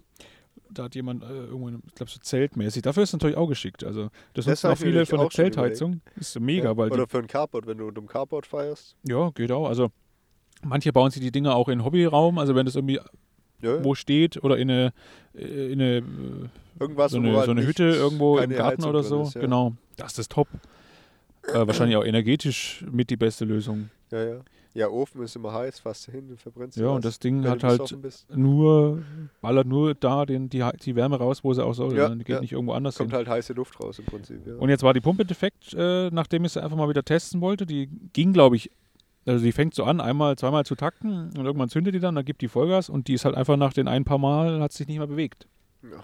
[0.75, 2.83] da hat jemand äh, irgendwo, ich glaube so zeltmäßig.
[2.83, 3.85] Dafür ist es natürlich auch geschickt.
[3.85, 6.01] Also das, Das nutzen auch viele nämlich für eine auch schon Zeltheizung.
[6.17, 8.97] Ist mega, Ja, weil die, Oder für ein Carport, wenn du unter dem Carport feierst.
[9.07, 9.69] ja, geht auch.
[9.69, 9.91] Also
[10.65, 13.01] manche bauen sich die Dinger auch in Hobbyraum, also wenn das irgendwie
[13.61, 14.93] Ja, wo steht oder in eine,
[15.35, 16.03] in eine äh,
[16.81, 19.23] irgendwas, so eine, halt so eine Hütte irgendwo im Garten Heizung oder so.
[19.23, 19.41] ist, ja.
[19.43, 20.49] Genau, das ist top.
[21.49, 23.91] Äh, wahrscheinlich auch energetisch mit die beste Lösung.
[24.11, 24.41] Ja, ja.
[24.75, 27.63] Ja, Ofen ist immer heiß, fast hin, verbrennst Ja, du und was, das Ding hat
[27.63, 27.95] halt
[28.35, 29.03] nur,
[29.43, 31.95] ballert nur da den, die, die Wärme raus, wo sie auch soll.
[31.95, 32.17] Ja, ne?
[32.17, 32.41] Die geht ja.
[32.41, 33.05] nicht irgendwo anders hin.
[33.05, 34.55] Kommt halt heiße Luft raus im Prinzip, ja.
[34.55, 37.67] Und jetzt war die Pumpe defekt, äh, nachdem ich sie einfach mal wieder testen wollte.
[37.67, 38.71] Die ging, glaube ich,
[39.27, 42.25] also die fängt so an, einmal, zweimal zu takten und irgendwann zündet die dann, dann
[42.25, 44.89] gibt die Vollgas und die ist halt einfach nach den ein paar Mal, hat sich
[44.89, 45.47] nicht mehr bewegt.
[45.83, 46.03] Ja.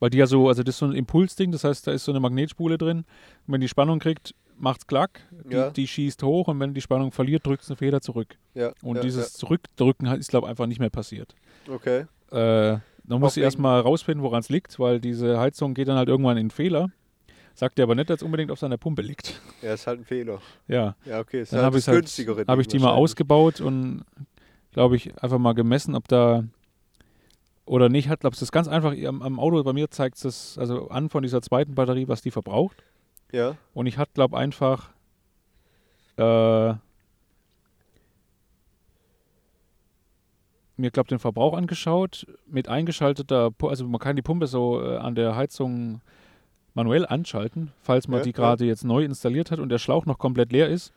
[0.00, 2.12] Weil die ja so, also das ist so ein Impulsding, das heißt, da ist so
[2.12, 3.04] eine Magnetspule drin.
[3.46, 5.70] Und wenn die Spannung kriegt, macht's klack, die, Ja.
[5.70, 8.36] die schießt hoch und wenn die Spannung verliert, drückt es eine Feder zurück.
[8.54, 11.34] ja, Und ja, dieses Zurückdrücken ist, glaube ich, einfach nicht mehr passiert.
[11.68, 12.06] Okay.
[12.30, 16.08] Äh, dann muss sie erstmal rausfinden, woran es liegt, weil diese Heizung geht dann halt
[16.08, 16.90] irgendwann in Fehler.
[17.54, 19.40] Sagt er aber nicht, dass es unbedingt auf seiner Pumpe liegt.
[19.60, 20.40] Ja, ist halt ein Fehler.
[20.68, 21.42] Ja, Ja, okay.
[21.42, 24.04] Ist dann halt habe das ich halt, hab ich die mal ausgebaut und
[24.72, 26.44] glaube ich einfach mal gemessen, ob da
[27.66, 28.20] oder nicht hat.
[28.20, 28.94] Glaube es ist ganz einfach.
[29.06, 32.30] Am, am Auto bei mir zeigt es also an von dieser zweiten Batterie, was die
[32.30, 32.82] verbraucht.
[33.32, 34.90] Ja, Und ich hatte glaube einfach
[36.16, 36.74] äh,
[40.76, 45.14] mir glaube den Verbrauch angeschaut mit eingeschalteter, also man kann die Pumpe so äh, an
[45.14, 46.00] der Heizung
[46.74, 48.36] manuell anschalten, falls man Ja, die ja.
[48.36, 50.92] gerade jetzt neu installiert hat und der Schlauch noch komplett leer ist,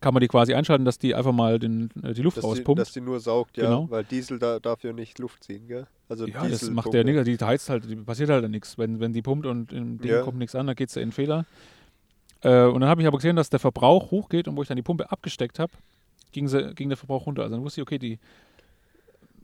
[0.00, 2.50] kann man die quasi einschalten, dass die einfach mal den, äh, die Luft dass die,
[2.50, 2.80] rauspumpt.
[2.80, 3.64] dass die nur saugt, ja.
[3.64, 3.90] Genau.
[3.90, 5.86] Weil Diesel da, darf ja nicht Luft ziehen, gell?
[6.08, 8.78] Also ja, das macht der nicht, die heizt halt, die passiert halt nichts.
[8.78, 10.22] Wenn, wenn die pumpt und im Ding Ja.
[10.22, 11.44] kommt nichts an, dann geht es in Fehler.
[12.42, 14.76] Äh, und dann habe ich aber gesehen, dass der Verbrauch hochgeht und wo ich dann
[14.76, 15.72] die Pumpe abgesteckt habe,
[16.32, 17.42] ging, sie, ging der Verbrauch runter.
[17.42, 18.18] Also dann wusste ich, okay, die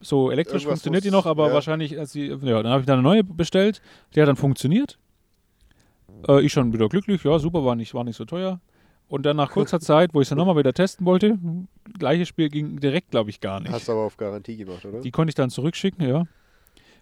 [0.00, 1.54] so elektrisch Irgendwas funktioniert die noch, aber ja.
[1.54, 3.80] wahrscheinlich, als sie, ja, dann habe ich dann eine neue bestellt,
[4.14, 4.98] die hat dann funktioniert.
[6.28, 8.60] Äh, ich schon wieder glücklich, ja, super, war nicht, war nicht so teuer.
[9.08, 11.38] Und dann nach kurzer Zeit, wo ich es dann nochmal wieder testen wollte,
[11.98, 13.70] gleiches Spiel ging direkt, glaube ich, gar nicht.
[13.70, 15.00] Hast du aber auf Garantie gemacht, oder?
[15.00, 16.24] Die konnte ich dann zurückschicken, ja.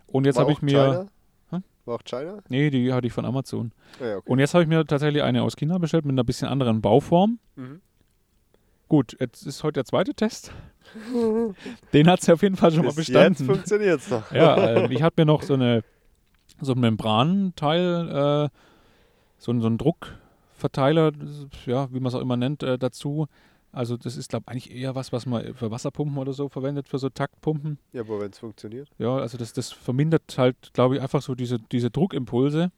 [0.06, 1.08] Und jetzt habe ich mir.
[1.50, 1.62] China?
[1.86, 2.38] War auch China?
[2.48, 3.72] Nee, die hatte ich von Amazon.
[4.00, 4.30] Ah, ja, okay.
[4.30, 7.38] Und jetzt habe ich mir tatsächlich eine aus China bestellt mit einer bisschen anderen Bauform.
[7.56, 7.80] Mhm.
[8.88, 10.52] Gut, jetzt ist heute der zweite Test.
[11.92, 13.46] Den hat sie auf jeden Fall schon mal Bis jetzt bestanden.
[13.46, 14.30] funktioniert es noch.
[14.30, 15.82] Ja, äh, ich habe mir noch so eine
[16.60, 18.48] so ein Membranteil, äh,
[19.38, 20.23] so, so ein Druckverteiler,
[20.68, 23.26] ist, ja, wie man es auch immer nennt, äh, dazu.
[23.72, 26.86] Also das ist, glaube ich, eigentlich eher was, was man für Wasserpumpen oder so verwendet,
[26.88, 27.78] für so Taktpumpen.
[27.92, 28.88] Ja, aber wenn es funktioniert.
[28.98, 32.70] Ja, also das, das vermindert halt, glaube ich, einfach so diese, diese Druckimpulse,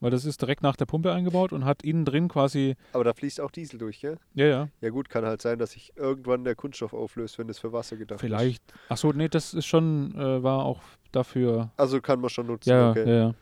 [0.00, 3.14] weil das ist direkt nach der Pumpe eingebaut und hat innen drin quasi, Aber da
[3.14, 4.18] fließt auch Diesel durch, gell?
[4.34, 7.58] ja, ja, Ja gut, kann halt sein, dass sich irgendwann der Kunststoff auflöst, wenn es
[7.58, 8.26] für Wasser gedacht ist.
[8.26, 8.62] vielleicht.
[8.90, 10.82] Ach so, nee, das ist schon, äh, war auch
[11.12, 13.08] dafür, Also kann man schon nutzen, ja, okay.
[13.08, 13.34] ja, ja.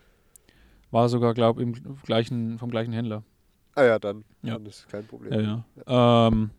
[0.92, 3.24] War sogar, glaube ich, im gleichen, vom gleichen Händler.
[3.80, 4.24] Ah ja, dann.
[4.42, 4.54] Ja.
[4.54, 5.32] Dann ist kein Problem.
[5.32, 6.26] Ja, ja.
[6.28, 6.50] Ähm,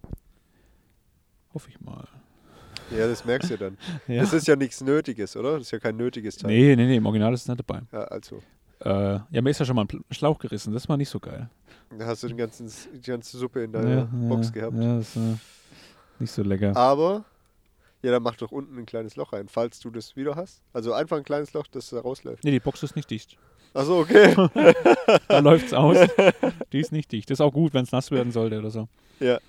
[1.53, 2.07] hoffe ich mal.
[2.89, 3.77] Ja, das merkst du dann.
[4.07, 4.21] Ja.
[4.21, 5.53] Das ist ja nichts Nötiges, oder?
[5.53, 6.49] Das ist ja kein nötiges Teil.
[6.51, 7.83] Nee, nee, nee, im Original ist es nicht dabei.
[7.91, 8.41] Ja, also.
[8.79, 11.47] Äh, ja, mir ist ja schon mal ein Schlauch gerissen, das war nicht so geil.
[11.95, 14.75] Da hast du den ganzen, die ganze Suppe in deiner Box gehabt.
[14.81, 15.35] Ja, das ist äh,
[16.17, 16.75] nicht so lecker.
[16.75, 17.23] Aber,
[18.01, 20.63] ja, dann mach doch unten ein kleines Loch rein, falls du das wieder hast.
[20.73, 22.43] Also einfach ein kleines Loch, das da rausläuft.
[22.43, 23.37] Nee, die Box ist nicht dicht.
[23.73, 24.35] Achso, okay.
[25.27, 25.97] Da läuft's aus.
[26.73, 27.29] Die ist nicht dicht.
[27.29, 28.87] Das ist auch gut, wenn es nass werden sollte oder so.
[29.19, 29.39] ja.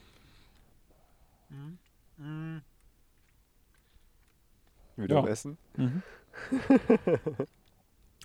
[4.97, 5.20] Wieder Ja.
[5.23, 5.59] am Essen.
[5.77, 6.03] Mhm.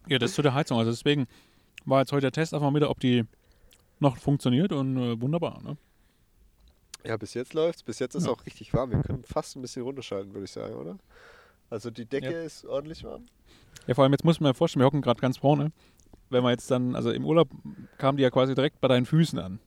[0.08, 0.78] ja, das zu der Heizung.
[0.80, 1.28] Also deswegen
[1.86, 3.24] war jetzt heute der Test einfach mal wieder, ob die
[4.00, 5.62] noch funktioniert und äh, wunderbar.
[5.64, 5.78] Ne?
[7.06, 7.84] Ja, bis jetzt läuft's.
[7.84, 8.32] Bis jetzt ist Ja.
[8.32, 8.92] auch richtig warm.
[8.92, 10.98] Wir können fast ein bisschen runterschalten, würde ich sagen, oder?
[11.70, 12.42] Also die Decke Ja.
[12.44, 13.26] ist ordentlich warm.
[13.86, 15.72] Ja, vor allem jetzt muss man sich vorstellen, wir hocken gerade ganz vorne.
[16.30, 17.50] Wenn man jetzt dann, also im Urlaub
[17.98, 19.60] kamen die ja quasi direkt bei deinen Füßen an.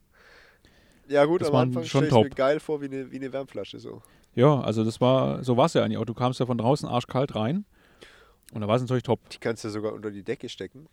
[1.08, 3.16] Ja gut, Das am war Anfang schon stelle ich mir geil vor wie eine, wie
[3.16, 4.02] eine Wärmflasche so.
[4.34, 6.04] Ja, also das war, so war es ja eigentlich auch.
[6.04, 7.64] Du kamst ja von draußen arschkalt rein.
[8.52, 9.20] Und da war es natürlich top.
[9.30, 10.86] Die kannst du sogar unter die Decke stecken.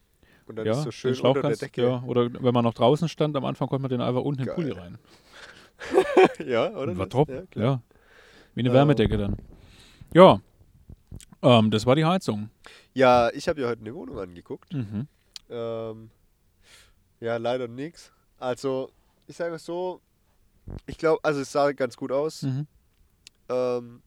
[0.48, 1.84] Und dann ja, ist so schön den Schlauch unter der kannst, Decke.
[1.84, 4.48] ja, oder wenn man noch draußen stand, am Anfang konnte man den einfach unten in
[4.48, 4.80] den Pulli Geil.
[4.80, 4.98] rein.
[6.48, 6.98] Ja, oder?
[6.98, 7.10] war Das?
[7.14, 7.30] top.
[7.30, 7.82] Ja, Ja.
[8.56, 8.76] Wie eine Ähm.
[8.76, 9.36] Wärmedecke dann.
[10.14, 10.40] Ja,
[11.42, 12.50] ähm, das war die Heizung.
[12.94, 14.74] ja ich habe ja heute eine Wohnung angeguckt.
[14.74, 15.08] Mhm.
[15.50, 16.10] Ähm,
[17.20, 18.12] ja, leider nichts.
[18.40, 18.92] Also,
[19.28, 20.02] ich sage es so,
[20.86, 22.44] ich glaube, also es sah ganz gut aus.
[22.44, 22.68] Mhm.
[23.50, 24.02] Ähm,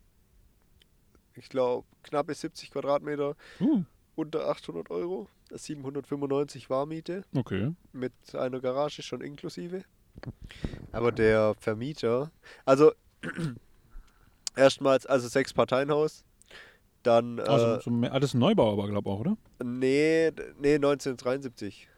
[1.34, 3.82] ich glaube, knappe 70 Quadratmeter, Uh,
[4.14, 5.28] unter 800 Euro.
[5.52, 7.74] 795 Warmiete okay.
[7.92, 9.82] mit einer Garage schon inklusive.
[10.92, 12.30] Aber der Vermieter,
[12.64, 12.92] also
[14.56, 16.24] erstmals, also sechs Parteienhaus.
[17.02, 19.36] Dann, äh, Also, so mehr, ah, das ist ein Neubau aber, glaube ich auch, oder?
[19.64, 20.30] nee,
[20.60, 21.88] nee, 1973.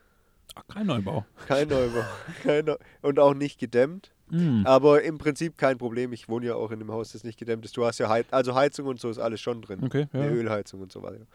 [0.54, 1.24] Ach, kein Neubau.
[1.46, 2.02] Kein Neubau.
[2.42, 4.12] kein Neu und auch nicht gedämmt.
[4.30, 4.62] Hm.
[4.66, 6.12] Aber im Prinzip kein Problem.
[6.12, 7.76] Ich wohne ja auch in einem Haus, das nicht gedämmt ist.
[7.76, 9.80] Du hast ja Heiz also Heizung und so ist alles schon drin.
[9.82, 10.20] Okay, ja.
[10.20, 11.26] Eine Ölheizung und so weiter.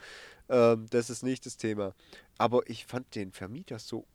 [0.50, 1.94] Ähm, das ist nicht das Thema.
[2.38, 4.06] Aber ich fand den Vermieter so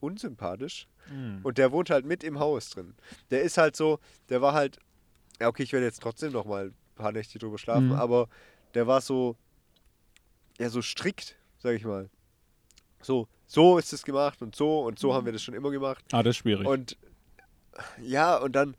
[0.00, 0.88] unsympathisch.
[1.08, 1.40] Hm.
[1.42, 2.94] Und der wohnt halt mit im Haus drin.
[3.30, 3.98] Der ist halt so,
[4.28, 4.78] der war halt,
[5.40, 7.92] ja okay, ich werde jetzt trotzdem noch mal ein paar Nächte drüber schlafen, Mhm.
[7.92, 8.28] aber
[8.74, 9.36] der war so,
[10.58, 12.08] ja so strikt, sag ich mal.
[13.02, 16.04] So, so ist es gemacht und so und so haben wir das schon immer gemacht.
[16.12, 16.66] Ah, das ist schwierig.
[16.66, 16.96] Und
[18.02, 18.76] ja, und dann,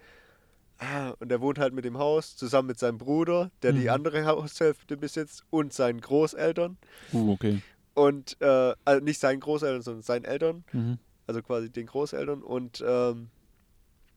[0.77, 3.89] ah, und er wohnt halt mit dem Haus zusammen mit seinem Bruder, der die Mhm.
[3.89, 6.77] andere Haushälfte besitzt und seinen Großeltern.
[7.13, 7.61] uh, okay.
[7.93, 10.97] Und, äh, also nicht seinen Großeltern, sondern seinen Eltern Mhm.
[11.27, 12.43] also quasi den Großeltern.
[12.43, 13.29] Und ähm,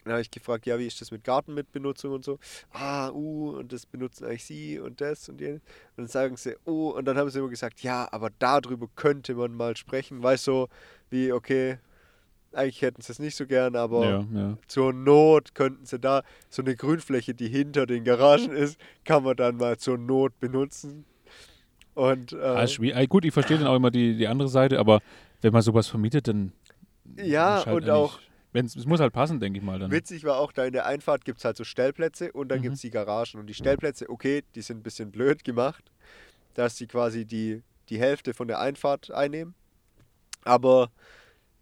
[0.04, 2.38] dann habe ich gefragt, ja, wie ist das mit Gartenmitbenutzung und so?
[2.72, 5.62] Ah, uh, und das benutzen eigentlich sie und das und jenes.
[5.96, 9.34] Und dann sagen sie, oh, und dann haben sie immer gesagt, ja, aber darüber könnte
[9.34, 10.22] man mal sprechen.
[10.22, 10.68] Weißt du, so,
[11.10, 11.78] wie, okay,
[12.52, 14.58] eigentlich hätten sie es nicht so gern, aber Ja, ja.
[14.68, 19.36] zur Not könnten sie da so eine Grünfläche, die hinter den Garagen ist, kann man
[19.36, 21.04] dann mal zur Not benutzen.
[21.94, 22.36] Und äh.
[22.92, 25.00] Ah, gut, ich verstehe dann auch immer die, die andere Seite, aber
[25.42, 26.52] wenn man sowas vermietet, dann.
[27.16, 29.78] ja, halt und auch eigentlich- Wenn's, es muss halt passen, denke ich mal.
[29.80, 29.90] Dann.
[29.90, 32.62] Witzig war auch, da in der Einfahrt gibt es halt so Stellplätze und dann Mhm.
[32.62, 33.40] gibt es die Garagen.
[33.40, 35.90] Und die Stellplätze, okay, die sind ein bisschen blöd gemacht,
[36.54, 39.54] dass die quasi die, die Hälfte von der Einfahrt einnehmen.
[40.44, 40.90] Aber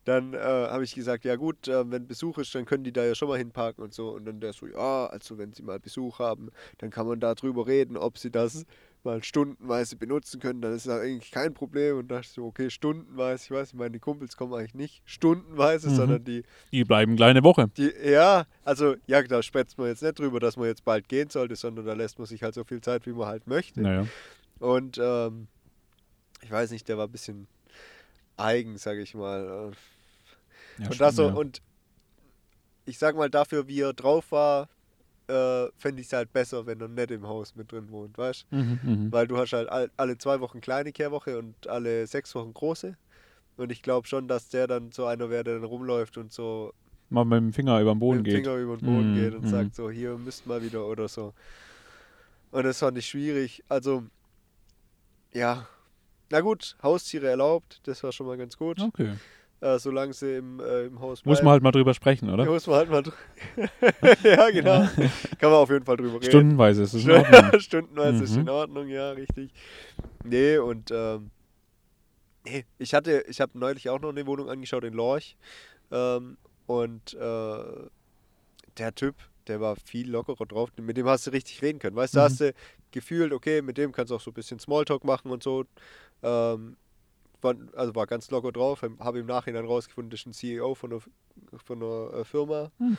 [0.05, 3.05] dann äh, habe ich gesagt, ja gut, äh, wenn Besuch ist, dann können die da
[3.05, 4.11] ja schon mal hinparken und so.
[4.11, 7.35] Und dann der so, ja, also wenn sie mal Besuch haben, dann kann man da
[7.35, 8.67] drüber reden, ob sie das
[9.05, 11.99] mal stundenweise benutzen können, dann ist das eigentlich kein Problem.
[11.99, 15.91] Und da dachte ich so, okay, stundenweise, ich weiß, meine Kumpels kommen eigentlich nicht stundenweise,
[15.91, 15.95] Mhm.
[15.97, 17.69] sondern die Die bleiben kleine Woche.
[17.77, 21.31] die, ja, also, ja, da spätzt man jetzt nicht drüber, dass man jetzt bald gehen
[21.31, 23.81] sollte, sondern da lässt man sich halt so viel Zeit, wie man halt möchte.
[23.81, 24.07] Naja.
[24.61, 25.49] Und ähm,
[26.43, 27.49] ich weiß nicht, der war ein bisschen
[28.37, 29.73] eigen, sage ich mal.
[30.79, 31.35] Ja, und das so, ja.
[31.35, 31.61] und
[32.85, 34.69] ich sag mal, dafür, wie er drauf war,
[35.33, 38.47] äh, fände ich es halt besser, wenn er nicht im Haus mit drin wohnt, weißt
[38.51, 39.13] Mhm, mhm.
[39.13, 42.97] Weil du hast halt all, alle zwei Wochen kleine Kehrwoche und alle sechs Wochen große.
[43.57, 46.73] Und ich glaube schon, dass der dann so einer wäre, der dann rumläuft und so
[47.11, 48.45] Mal mit dem Finger über den Boden mit dem geht.
[48.47, 49.49] Finger über den Boden Mhm, geht und mhm.
[49.49, 51.35] sagt so, hier müsst mal wieder oder so.
[52.51, 53.63] Und das fand ich schwierig.
[53.69, 54.05] Also,
[55.33, 55.67] ja.
[56.31, 58.81] Na gut, Haustiere erlaubt, das war schon mal ganz gut.
[58.81, 59.13] Okay.
[59.63, 61.45] Äh, solange sie im, äh, im Haus Muss bleiben.
[61.45, 62.45] man halt mal drüber sprechen, oder?
[62.45, 63.03] Ja, muss man halt mal
[64.25, 64.81] Ja, genau.
[65.39, 66.25] Kann man auf jeden Fall drüber reden.
[66.31, 67.53] Stundenweise ist es in Ordnung.
[67.61, 68.41] Stundenweise ist Mhm.
[68.41, 69.53] in Ordnung, ja, richtig.
[70.25, 71.31] Nee, und ähm,
[72.45, 75.37] nee, ich hatte, ich habe neulich auch noch eine Wohnung angeschaut in Lorch.
[75.93, 77.89] Ähm, und äh,
[78.79, 79.15] der Typ,
[79.47, 80.71] der war viel lockerer drauf.
[80.77, 81.95] Mit dem hast du richtig reden können.
[81.95, 82.27] Weißt du, da Mhm.
[82.31, 82.53] hast du
[82.91, 85.65] gefühlt, okay, mit dem kannst du auch so ein bisschen Smalltalk machen und so.
[86.25, 86.77] Ähm,
[87.43, 88.83] war, also war ganz locker drauf.
[88.99, 91.03] Habe im Nachhinein rausgefunden, das ist ein CEO von einer,
[91.65, 92.71] von einer äh, Firma.
[92.79, 92.97] Hm.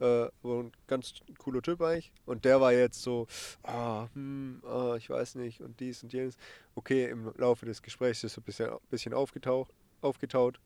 [0.00, 2.12] Äh, war ein ganz cooler Typ eigentlich.
[2.26, 3.26] Und der war jetzt so,
[3.62, 6.36] ah, hm, ah, ich weiß nicht und dies und jenes.
[6.74, 10.58] Okay, im Laufe des Gesprächs ist so ein bisschen, bisschen aufgetaucht, aufgetaut.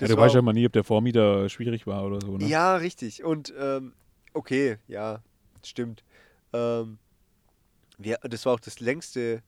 [0.00, 2.46] Ja, du weißt ja immer nie, ob der Vormieter schwierig war oder so, ne?
[2.46, 3.24] ja, richtig.
[3.24, 3.92] Und ähm,
[4.32, 5.22] okay, ja,
[5.64, 6.04] stimmt.
[6.52, 6.98] Ähm,
[7.98, 9.42] wir, das war auch das längste,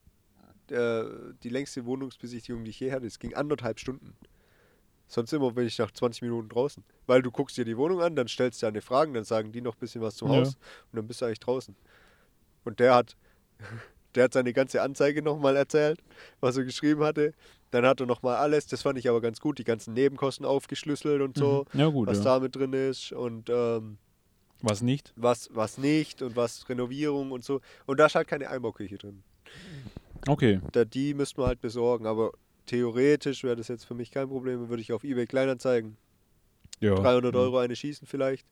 [0.73, 1.05] äh,
[1.43, 3.07] die längste Wohnungsbesichtigung, die ich je hatte.
[3.07, 4.15] Es ging anderthalb Stunden.
[5.09, 6.83] Sonst immer bin ich nach 20 Minuten draußen.
[7.07, 9.61] Weil du guckst dir die Wohnung an, dann stellst du deine Fragen, dann sagen die
[9.61, 10.39] noch ein bisschen was zum Ja.
[10.39, 10.55] Haus
[10.91, 11.77] und dann bist du eigentlich draußen.
[12.65, 13.17] Und der hat,
[14.17, 16.01] der hat seine ganze Anzeige nochmal erzählt,
[16.41, 17.35] was er geschrieben hatte.
[17.71, 21.21] Dann hat er nochmal alles, das fand ich aber ganz gut, die ganzen Nebenkosten aufgeschlüsselt
[21.23, 21.81] und so Mhm.
[21.81, 22.09] Ja, gut.
[22.09, 22.25] was ja.
[22.25, 23.99] da mit drin ist und ähm,
[24.63, 25.13] Was nicht?
[25.17, 27.61] was, was nicht und was Renovierung und so.
[27.85, 29.23] Und da ist halt keine Einbauküche drin.
[30.27, 30.61] Okay.
[30.73, 32.33] Da, die müsste man halt besorgen, aber
[32.67, 34.69] theoretisch wäre das jetzt für mich kein Problem.
[34.69, 35.97] Würde ich auf Ebay Kleinanzeigen
[36.81, 36.95] Ja.
[36.95, 37.41] 300 Mhm.
[37.41, 38.47] Euro eine schießen vielleicht.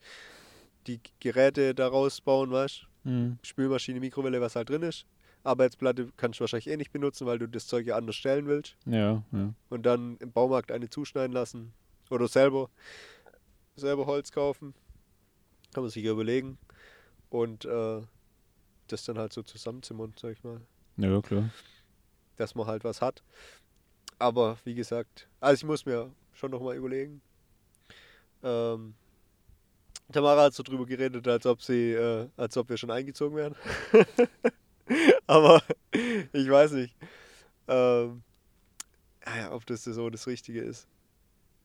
[0.86, 3.38] Die Geräte daraus bauen, weißt Mhm.
[3.42, 5.06] Spülmaschine, Mikrowelle, was halt drin ist.
[5.42, 8.76] Arbeitsplatte kannst du wahrscheinlich eh nicht benutzen, weil du das Zeug ja anders stellen willst.
[8.86, 9.54] Ja, ja.
[9.68, 11.74] Und dann im Baumarkt eine zuschneiden lassen.
[12.10, 12.70] Oder selber,
[13.76, 14.74] selber Holz kaufen.
[15.74, 16.56] Kann man sich ja überlegen.
[17.28, 18.00] Und äh,
[18.88, 20.60] das dann halt so zusammenzimmern, sag ich mal.
[20.96, 21.50] Ja, klar.
[22.36, 23.22] Dass man halt was hat.
[24.18, 27.20] Aber wie gesagt, also ich muss mir schon nochmal überlegen.
[28.42, 28.94] Ähm,
[30.12, 33.56] Tamara hat so drüber geredet, als ob sie, äh, als ob wir schon eingezogen wären.
[35.26, 35.62] Aber
[36.32, 36.94] ich weiß nicht,
[37.68, 38.22] ähm,
[39.26, 40.86] ja, ob das so das Richtige ist.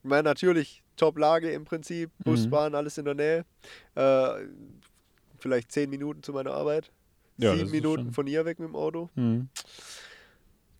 [0.02, 2.50] Ich meine, natürlich Top-Lage im Prinzip, Bus, Mhm.
[2.50, 3.44] Bahn, alles in der Nähe.
[3.94, 4.46] Äh,
[5.38, 6.90] vielleicht zehn Minuten zu meiner Arbeit.
[7.42, 9.08] Ja, sieben Minuten schon- von hier weg mit dem Auto.
[9.14, 9.48] Mhm.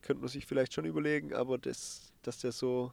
[0.02, 2.92] Könnte man sich vielleicht schon überlegen, aber das, dass der so,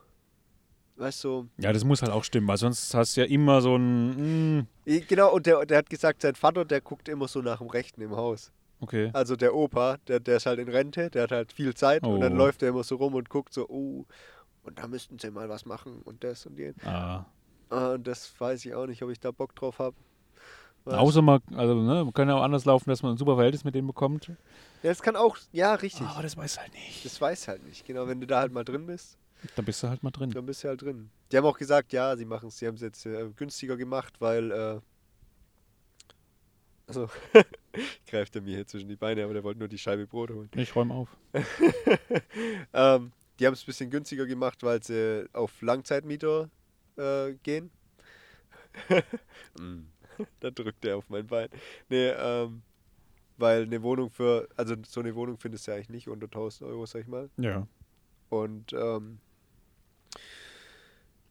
[0.97, 3.75] weißt du, Ja, das muss halt auch stimmen, weil sonst hast du ja immer so
[3.75, 4.57] ein.
[4.59, 4.67] mm,
[5.07, 8.01] Genau, und der, der hat gesagt, sein Vater, der guckt immer so nach dem Rechten
[8.01, 8.51] im Haus.
[8.79, 9.09] okay.
[9.13, 12.19] Also der Opa, der, der ist halt in Rente, der hat halt viel Zeit und
[12.19, 12.37] dann Oh.
[12.37, 14.05] läuft er immer so rum und guckt so, oh,
[14.63, 16.75] und da müssten sie mal was machen und das und den.
[16.85, 17.25] Ah.
[17.69, 19.95] Ah, und das weiß ich auch nicht, ob ich da Bock drauf habe.
[20.95, 23.63] Außer man, also, ne, man kann ja auch anders laufen, dass man ein super Verhältnis
[23.63, 24.27] mit denen bekommt.
[24.27, 24.35] Ja,
[24.83, 26.07] das kann auch, ja, richtig.
[26.07, 27.03] Aber das weiß halt nicht.
[27.03, 27.85] Das weiß halt nicht.
[27.85, 29.17] Genau, wenn du da halt mal drin bist,
[29.55, 30.31] Dann bist du halt mal drin.
[30.31, 31.09] dann bist du halt drin.
[31.31, 34.15] Die haben auch gesagt, ja, sie machen es, sie haben es jetzt äh, günstiger gemacht,
[34.19, 34.79] weil, äh,
[36.87, 37.09] also,
[38.07, 40.49] greift er mir hier zwischen die Beine, aber der wollte nur die Scheibe Brot holen.
[40.55, 41.09] Ich räume auf.
[42.73, 46.49] ähm, die haben es ein bisschen günstiger gemacht, weil sie auf Langzeitmieter
[46.97, 47.71] äh, gehen.
[49.59, 49.87] Mm.
[50.39, 51.49] da drückt er auf mein Bein.
[51.89, 52.61] Nee, ähm,
[53.37, 56.69] weil eine Wohnung für, also so eine Wohnung findest du ja eigentlich nicht unter 1000
[56.69, 57.29] Euro, sag ich mal.
[57.37, 57.67] Ja.
[58.29, 59.19] Und ähm,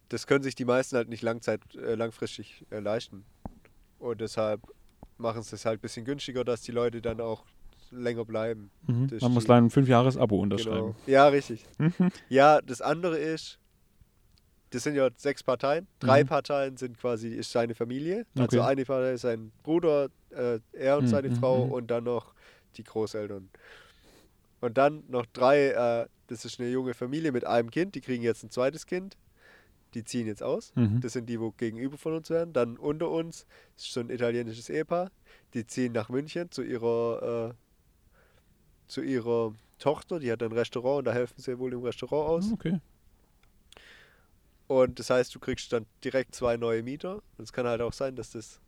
[0.09, 3.25] das können sich die meisten halt nicht langzeit, äh, langfristig äh, leisten.
[3.99, 4.61] Und deshalb
[5.19, 7.45] machen sie es halt ein bisschen günstiger, dass die Leute dann auch
[7.91, 8.71] länger bleiben.
[8.87, 9.09] Mhm.
[9.21, 10.95] Man muss leider ein 5-Jahres-Abo unterschreiben.
[10.95, 10.97] Genau.
[11.07, 11.65] Ja, richtig.
[12.29, 13.59] Ja, das andere ist,
[14.71, 15.87] das sind ja sechs Parteien.
[16.01, 16.29] Drei Mhm.
[16.29, 18.27] Parteien sind quasi ist seine Familie.
[18.37, 18.61] Also Okay.
[18.61, 21.73] eine Partei ist sein Bruder, äh, er und Mhm, seine mhm, Frau mhm.
[21.73, 22.35] und dann noch
[22.77, 23.49] die Großeltern.
[24.61, 28.23] Und dann noch drei, äh, das ist eine junge Familie mit einem Kind, die kriegen
[28.23, 29.17] jetzt ein zweites Kind.
[29.95, 30.73] Die ziehen jetzt aus.
[30.75, 31.01] Mhm.
[31.01, 32.53] Das sind die, wo gegenüber von uns werden.
[32.53, 33.47] Dann unter uns
[33.77, 35.11] ist so ein italienisches Ehepaar.
[35.55, 37.55] Die ziehen nach München zu ihrer, äh,
[38.89, 40.19] zu ihrer Tochter.
[40.21, 42.53] Die hat ein Restaurant und da helfen sie wohl im Restaurant aus.
[42.53, 42.81] Okay.
[44.69, 47.17] Und das heißt, du kriegst dann direkt zwei neue Mieter.
[47.39, 48.61] Und es kann halt auch sein, dass das.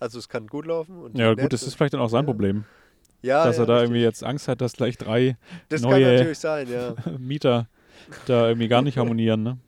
[0.00, 0.96] Also es kann gut laufen.
[1.00, 2.26] Und Ja, gut, das ist vielleicht dann auch sein ja.
[2.26, 2.64] Problem.
[3.22, 3.86] ja, dass ja, er da richtig.
[3.90, 5.36] irgendwie jetzt Angst hat, dass gleich drei
[5.68, 6.94] Das neue- sein, ja.
[7.18, 7.68] Mieter
[8.26, 9.58] da irgendwie gar nicht harmonieren, ne?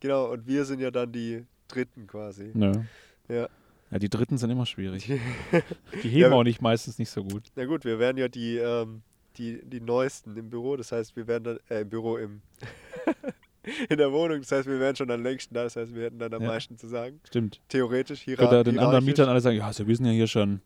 [0.00, 2.50] genau, und wir sind ja dann die Dritten quasi.
[2.52, 2.86] Ne.
[3.28, 3.48] Ja.
[3.90, 5.06] Ja, die Dritten sind immer schwierig.
[6.02, 6.32] Die heben Ja.
[6.32, 7.44] auch nicht meistens nicht so gut.
[7.56, 9.00] Na gut, wir werden ja die, ähm,
[9.38, 10.76] die, die Neuesten im Büro.
[10.76, 12.42] Das heißt, wir werden dann, äh, im Büro, im
[13.88, 14.40] in der Wohnung.
[14.40, 15.64] Das heißt, wir wären schon am längsten da.
[15.64, 16.48] Das heißt, wir hätten dann am Ja.
[16.48, 17.20] meisten zu sagen.
[17.26, 17.60] Stimmt.
[17.68, 20.60] Theoretisch, hier Könnte den anderen Mietern alle sagen, ja, wir sind ja hier schon.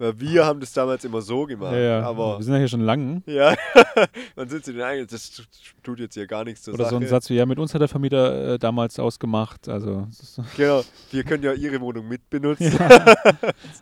[0.00, 1.72] Weil wir haben das damals immer so gemacht.
[1.72, 3.20] Ja, ja, Aber wir sind ja hier schon lang.
[3.26, 3.56] ja,
[4.36, 5.08] man sitzt in den eigenen.
[5.08, 5.42] Das
[5.82, 6.94] tut jetzt hier gar nichts zur Oder Sache.
[6.94, 9.68] so ein Satz wie, ja, mit uns hat der Vermieter äh, damals ausgemacht.
[9.68, 10.06] Also
[10.56, 12.78] Genau, wir können ja ihre Wohnung mitbenutzen.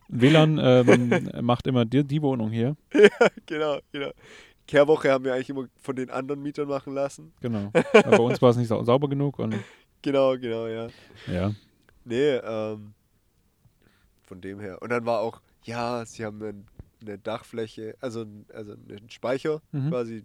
[0.09, 2.77] WLAN ähm, macht immer die, die Wohnung hier.
[3.45, 4.11] genau, genau.
[4.67, 7.33] Kehrwoche haben wir eigentlich immer von den anderen Mietern machen lassen.
[7.41, 7.71] Genau.
[7.93, 9.55] Aber bei uns war es nicht sau sauber genug und
[10.03, 10.89] Genau, genau, ja.
[11.27, 11.53] ja.
[12.05, 12.95] Nee, ähm,
[14.27, 14.81] von dem her.
[14.83, 16.67] Und dann war auch, ja, sie haben einen,
[17.01, 19.91] eine Dachfläche, also, also einen Speicher Mhm.
[19.91, 20.25] quasi,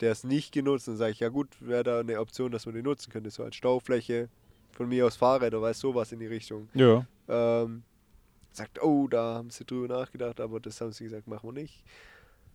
[0.00, 0.88] der ist nicht genutzt.
[0.88, 3.44] Dann sage ich, ja gut, wäre da eine Option, dass man den nutzen könnte, so
[3.44, 4.28] als Staufläche.
[4.72, 6.68] Von mir aus Fahrräder, weißt sowas in die Richtung.
[6.74, 7.04] Ja.
[7.28, 7.82] Ähm,
[8.52, 11.84] sagt, oh, da haben sie drüber nachgedacht, aber das haben sie gesagt, machen wir nicht.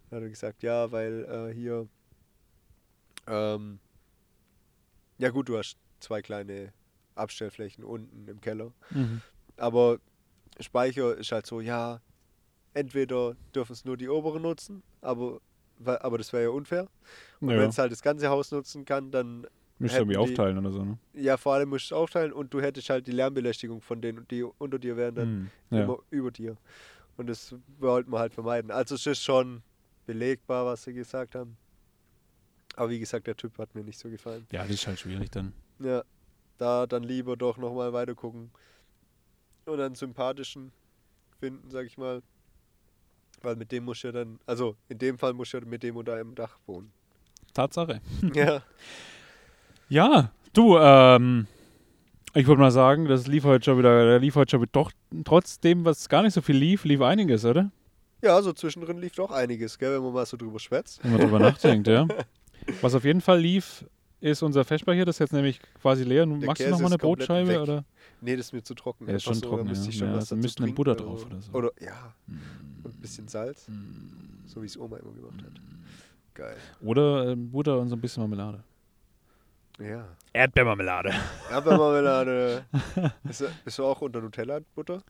[0.09, 1.87] Dann hat er gesagt, ja, weil äh, hier,
[3.27, 3.79] ähm,
[5.17, 6.73] ja gut, du hast zwei kleine
[7.15, 8.71] Abstellflächen unten im Keller.
[8.91, 9.21] Mhm.
[9.57, 9.99] Aber
[10.59, 12.01] Speicher ist halt so, ja,
[12.73, 15.39] entweder dürfen es nur die oberen nutzen, aber,
[15.85, 16.87] aber das wäre ja unfair.
[17.39, 17.57] Und Ja.
[17.57, 19.47] wenn es halt das ganze Haus nutzen kann, dann,
[19.79, 20.97] Müsst ihr irgendwie aufteilen oder so, ne?
[21.13, 24.27] ja, vor allem musst du es aufteilen und du hättest halt die Lärmbelästigung von denen,
[24.29, 25.51] die unter dir wären, dann Mhm.
[25.71, 25.83] Ja.
[25.83, 26.57] immer über dir.
[27.17, 28.71] Und das wollten wir halt vermeiden.
[28.71, 29.63] Also es ist schon
[30.05, 31.57] belegbar, was sie gesagt haben.
[32.75, 34.45] Aber wie gesagt, der Typ hat mir nicht so gefallen.
[34.51, 35.53] ja, das ist halt schwierig dann.
[35.79, 36.03] Ja,
[36.57, 38.51] da dann lieber doch nochmal weiter gucken.
[39.65, 40.71] Und einen sympathischen
[41.39, 42.21] finden, sag ich mal.
[43.41, 46.13] Weil mit dem muss ja dann, also in dem Fall muss ja mit dem unter
[46.13, 46.91] einem Dach wohnen.
[47.53, 48.01] Tatsache.
[48.33, 48.61] ja.
[49.87, 51.47] Ja, du, ähm,
[52.33, 54.91] ich würde mal sagen, das lief heute schon wieder, da lief heute schon wieder doch,
[55.23, 57.71] trotzdem, was gar nicht so viel lief, lief einiges, oder?
[58.25, 60.99] Ja, so zwischendrin lief doch einiges, gell, wenn man mal so drüber schwätzt.
[61.03, 62.07] Wenn man drüber nachdenkt, ja.
[62.81, 63.85] Was auf jeden Fall lief,
[64.19, 66.25] ist unser Feschbar das ist jetzt nämlich quasi leer.
[66.25, 67.47] Der Magst du Käse noch mal eine Brotscheibe?
[67.47, 67.59] weg.
[67.59, 67.85] Oder?
[68.21, 69.07] Nee, das ist mir zu trocken.
[69.07, 69.89] Ja, ist schon da trocken, müsste ja.
[69.91, 71.51] ich schon Ja, was dazu müsste eine Butter drauf oder so.
[71.51, 72.15] Oder, ja.
[72.83, 73.67] Und ein bisschen Salz.
[74.47, 75.61] So wie es Oma immer gemacht hat.
[76.33, 76.57] Geil.
[76.81, 78.63] Oder äh, Butter und so ein bisschen Marmelade.
[79.79, 80.07] Ja.
[80.33, 81.13] Erdbeermarmelade.
[81.51, 82.65] Erdbeermarmelade.
[83.29, 85.03] ist, ist auch unter Nutella Butter?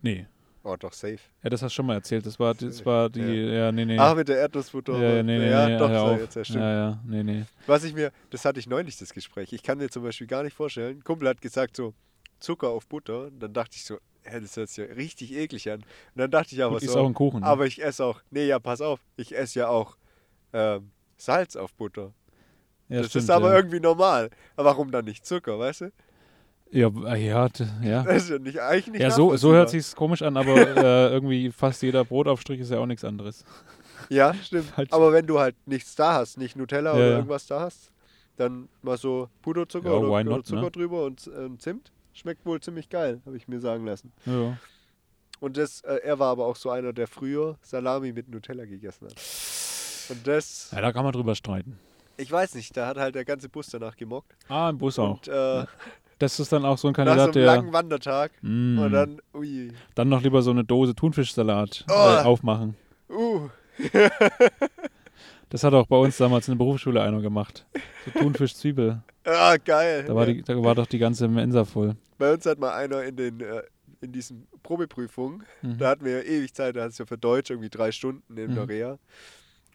[0.00, 0.28] Nee.
[0.64, 1.18] Oh, doch, safe.
[1.42, 2.24] Ja, das hast du schon mal erzählt.
[2.24, 3.98] Das war, das war die, ja, nee, nee.
[3.98, 4.92] Ach, mit der Erdnussbutter.
[4.92, 6.20] ja, ja, nee, nee, ja nee, doch, auf.
[6.20, 6.60] jetzt, ja, stimmt.
[6.60, 7.44] ja, ja, nee, nee.
[7.66, 9.52] Was ich mir, das hatte ich neulich, das Gespräch.
[9.52, 11.02] Ich kann mir zum Beispiel gar nicht vorstellen.
[11.02, 11.94] Kumpel hat gesagt so,
[12.38, 13.30] Zucker auf Butter.
[13.32, 15.80] Dann dachte ich so, ja, das hört sich ja richtig eklig an.
[15.80, 17.40] Und dann dachte ich aber Und ist so, auch ein Kuchen.
[17.40, 17.46] Ne?
[17.46, 19.96] aber ich esse auch, nee, ja, pass auf, ich esse ja auch
[20.52, 22.12] ähm, Salz auf Butter.
[22.88, 23.56] ja, das stimmt, ist aber ja.
[23.56, 24.30] irgendwie normal.
[24.56, 25.92] Aber warum dann nicht Zucker, weißt du?
[26.72, 27.48] Ja, äh, ja,
[27.82, 28.02] ja.
[28.02, 31.12] Das ist ja nicht, eigentlich nicht Ja, so, so hört sich's komisch an, aber äh,
[31.12, 33.44] irgendwie fast jeder Brotaufstrich ist ja auch nichts anderes.
[34.08, 34.76] Ja, stimmt.
[34.76, 37.14] Halt- Aber wenn du halt nichts da hast, nicht Nutella Ja, oder ja.
[37.16, 37.92] irgendwas da hast,
[38.36, 40.70] dann mal so Puderzucker Ja, oder not, Zucker ne?
[40.70, 41.92] drüber und ähm, Zimt.
[42.12, 44.12] Schmeckt wohl ziemlich geil, habe ich mir sagen lassen.
[44.26, 44.58] Ja.
[45.40, 49.06] Und das, äh, er war aber auch so einer, der früher Salami mit Nutella gegessen
[49.06, 49.14] hat.
[50.10, 51.78] Und das, ja, da kann man drüber streiten.
[52.18, 54.34] ich weiß nicht, da hat halt der ganze Bus danach gemockt.
[54.48, 55.12] Ah, im Bus auch.
[55.18, 55.64] Und äh,
[56.22, 58.92] Das ist dann auch so ein nach so Kandidat, einem der langen Wandertag Mm, und
[58.92, 61.92] dann, ui, dann noch lieber so eine Dose Thunfischsalat Oh.
[61.92, 62.76] äh, aufmachen.
[63.10, 63.48] uh,
[65.50, 67.66] Das hat auch bei uns damals in der Berufsschule einer gemacht.
[68.04, 69.02] So Thunfisch-Zwiebel.
[69.24, 70.04] ah, geil.
[70.06, 71.94] Da war, die, da war doch die ganze Mensa voll.
[72.18, 73.62] Bei uns hat mal einer in den äh,
[74.00, 75.78] in diesen Probeprüfungen, Mhm.
[75.78, 78.22] da hatten wir ja ewig Zeit, da hat es ja für Deutsch irgendwie drei Stunden
[78.36, 78.98] in der Mhm.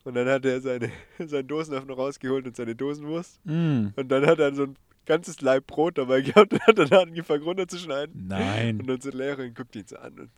[0.04, 0.90] Und dann hat er seine,
[1.26, 3.40] seinen Dosenöffner rausgeholt und seine Dosenwurst.
[3.46, 4.76] Mm, Und dann hat er so ein
[5.08, 8.28] ganzes Laib Brot dabei gehabt und hat dann angefangen runterzuschneiden.
[8.28, 8.80] nein.
[8.82, 10.30] Und unsere Lehrerin guckt ihn so an und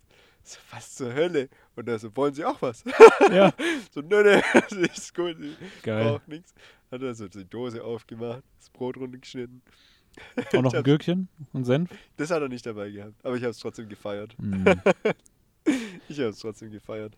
[0.42, 1.50] so, was zur Hölle?
[1.76, 2.82] Und er so, wollen Sie auch was?
[3.30, 3.52] Ja,
[3.94, 6.04] so, nö, nö, das ist gut, ich geil.
[6.04, 6.54] brauche nichts.
[6.90, 9.60] Hat er so die Dose aufgemacht, das Brot runtergeschnitten.
[10.54, 11.90] Auch noch ein Gürkchen und Senf.
[12.16, 14.34] Das hat er nicht dabei gehabt, aber ich habe es trotzdem gefeiert.
[14.38, 14.64] Mm.
[16.08, 17.16] Ich habe es trotzdem gefeiert.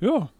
[0.00, 0.30] Ja.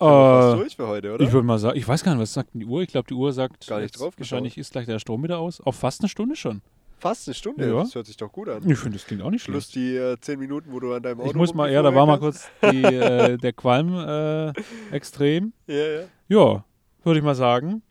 [0.00, 1.24] Wir fast Äh, durch für heute, oder?
[1.24, 2.82] ich würde mal sagen, ich weiß gar nicht, was sagt denn die Uhr?
[2.82, 5.60] Ich glaube, die Uhr sagt, Gar nicht drauf wahrscheinlich ist gleich der Strom wieder aus.
[5.60, 6.62] Auf fast eine Stunde schon.
[6.98, 7.80] Fast eine Stunde, Ja.
[7.80, 8.68] das hört sich doch gut an.
[8.68, 9.74] Ich finde, das klingt auch nicht Plus schlecht.
[9.76, 12.06] die äh, 10 Minuten, wo du an deinem Auto Ich muss mal, ja, da war
[12.06, 14.52] mal kurz die, äh, der Qualm äh,
[14.94, 15.52] extrem.
[15.66, 16.00] Ja, ja.
[16.28, 16.64] Ja,
[17.02, 17.82] würde ich mal sagen.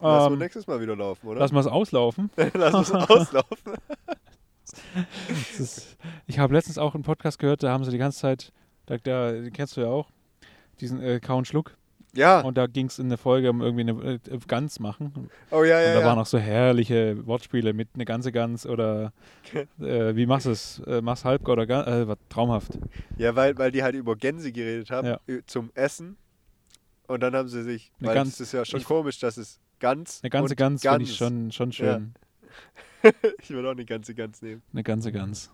[0.00, 1.40] Lass Ähm, nächstes Mal wieder laufen, oder?
[1.40, 2.28] lass mal es auslaufen.
[2.54, 3.72] Lass uns auslaufen.
[5.58, 8.52] Ist, ich habe letztens auch einen Podcast gehört, da haben sie die ganze Zeit,
[8.86, 10.10] da, da, den kennst du ja auch,
[10.80, 11.76] diesen äh, Kauen Schluck.
[12.16, 15.30] Ja, Und da ging es in der Folge um irgendwie eine äh, Gans machen.
[15.50, 16.06] oh ja, Und ja, da ja.
[16.06, 19.12] waren auch so herrliche Wortspiele mit eine ganze Gans oder
[19.80, 20.78] äh, wie machst du es?
[20.86, 21.88] Äh, machst halb oder ganz?
[21.88, 22.78] Äh, war traumhaft.
[23.18, 25.18] Ja, weil, weil die halt über Gänse geredet haben, Ja.
[25.46, 26.16] zum Essen.
[27.08, 29.36] Und dann haben sie sich, Eine weil Gans- es ist ja schon ich- komisch, dass
[29.36, 32.14] es ganz Eine ganze und Gans finde ich schon, schon schön.
[33.42, 34.62] ich würde auch eine ganze Gans nehmen.
[34.72, 35.50] Eine ganze Gans.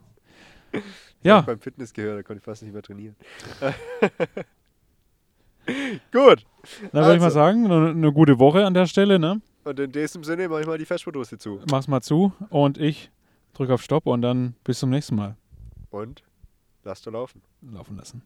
[1.22, 1.40] Ja.
[1.40, 3.16] beim Fitness gehört, da konnte ich fast nicht mehr trainieren.
[6.12, 6.44] Gut.
[6.92, 7.30] Dann würde ich mal Also.
[7.34, 9.40] sagen, eine, eine gute Woche an der Stelle, ne?
[9.64, 11.60] Und in diesem Sinne mache ich mal die Festspurdose zu.
[11.70, 13.10] Mach's mal zu und ich
[13.54, 15.36] drücke auf Stopp und dann bis zum nächsten Mal
[15.90, 16.22] Und
[16.84, 17.42] lasst du laufen.
[17.62, 18.22] laufen lassen.